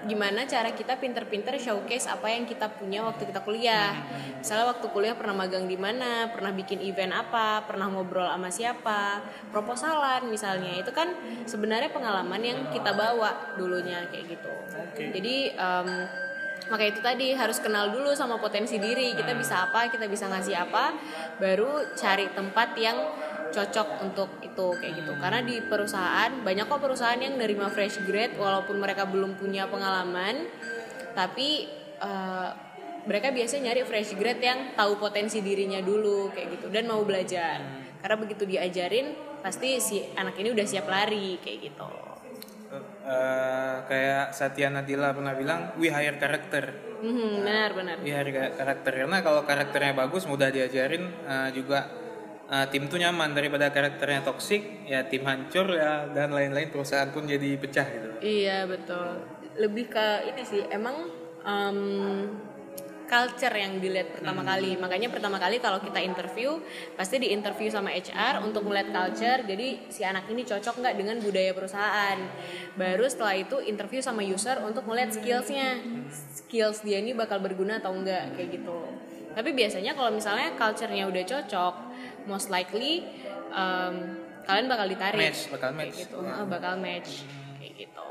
[0.06, 3.94] gimana cara kita pinter-pinter showcase apa yang kita punya waktu kita kuliah.
[4.38, 9.22] Misalnya waktu kuliah pernah magang di mana, pernah bikin event apa, pernah ngobrol sama siapa,
[9.54, 10.78] proposalan misalnya.
[10.78, 11.14] Itu kan
[11.46, 14.52] sebenarnya pengalaman yang kita bawa dulunya kayak gitu.
[14.92, 15.14] Okay.
[15.14, 15.90] Jadi um,
[16.70, 20.54] maka itu tadi harus kenal dulu sama potensi diri kita bisa apa kita bisa ngasih
[20.56, 20.94] apa
[21.42, 22.96] baru cari tempat yang
[23.52, 25.12] cocok untuk itu kayak gitu.
[25.20, 30.48] Karena di perusahaan banyak kok perusahaan yang nerima fresh grade walaupun mereka belum punya pengalaman.
[31.12, 31.68] Tapi
[32.00, 32.50] uh,
[33.04, 36.66] mereka biasanya nyari fresh grade yang tahu potensi dirinya dulu kayak gitu.
[36.72, 37.60] Dan mau belajar.
[38.00, 41.90] Karena begitu diajarin pasti si anak ini udah siap lari kayak gitu.
[43.04, 46.72] Uh, kayak Satya Nadila pernah bilang we hire karakter
[47.04, 47.96] mm-hmm, benar benar.
[48.00, 52.01] we hire karakter karena kalau karakternya bagus mudah diajarin uh, juga
[52.52, 57.24] uh, tim tuh nyaman daripada karakternya toksik ya tim hancur ya dan lain-lain perusahaan pun
[57.24, 58.08] jadi pecah gitu.
[58.20, 59.24] Iya betul.
[59.56, 61.08] Lebih ke ini sih emang
[61.48, 61.80] um,
[63.12, 64.48] culture yang dilihat pertama hmm.
[64.48, 64.70] kali.
[64.80, 66.56] Makanya pertama kali kalau kita interview
[66.96, 69.44] pasti di interview sama HR untuk melihat culture.
[69.44, 72.16] Jadi si anak ini cocok nggak dengan budaya perusahaan?
[72.76, 75.84] Baru setelah itu interview sama user untuk melihat skillsnya.
[76.08, 78.80] Skills dia ini bakal berguna atau enggak kayak gitu.
[79.32, 81.74] Tapi biasanya kalau misalnya culture-nya udah cocok
[82.26, 83.06] most likely
[83.52, 87.26] um, kalian bakal ditarik match bakal match gitu uh, bakal match
[87.58, 88.06] kayak gitu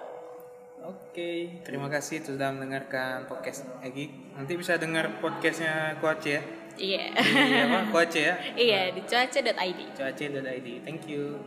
[0.82, 1.38] Oke, okay.
[1.62, 4.34] terima kasih sudah mendengarkan podcast Egi.
[4.34, 6.42] Nanti bisa dengar podcastnya Coace ya?
[6.74, 7.06] Iya.
[7.14, 7.46] Yeah.
[7.46, 7.80] Di apa?
[7.94, 8.34] Coace ya?
[8.58, 9.80] Iya, di cuaca.id.
[9.94, 10.68] Coace.id.
[10.82, 11.38] Thank you.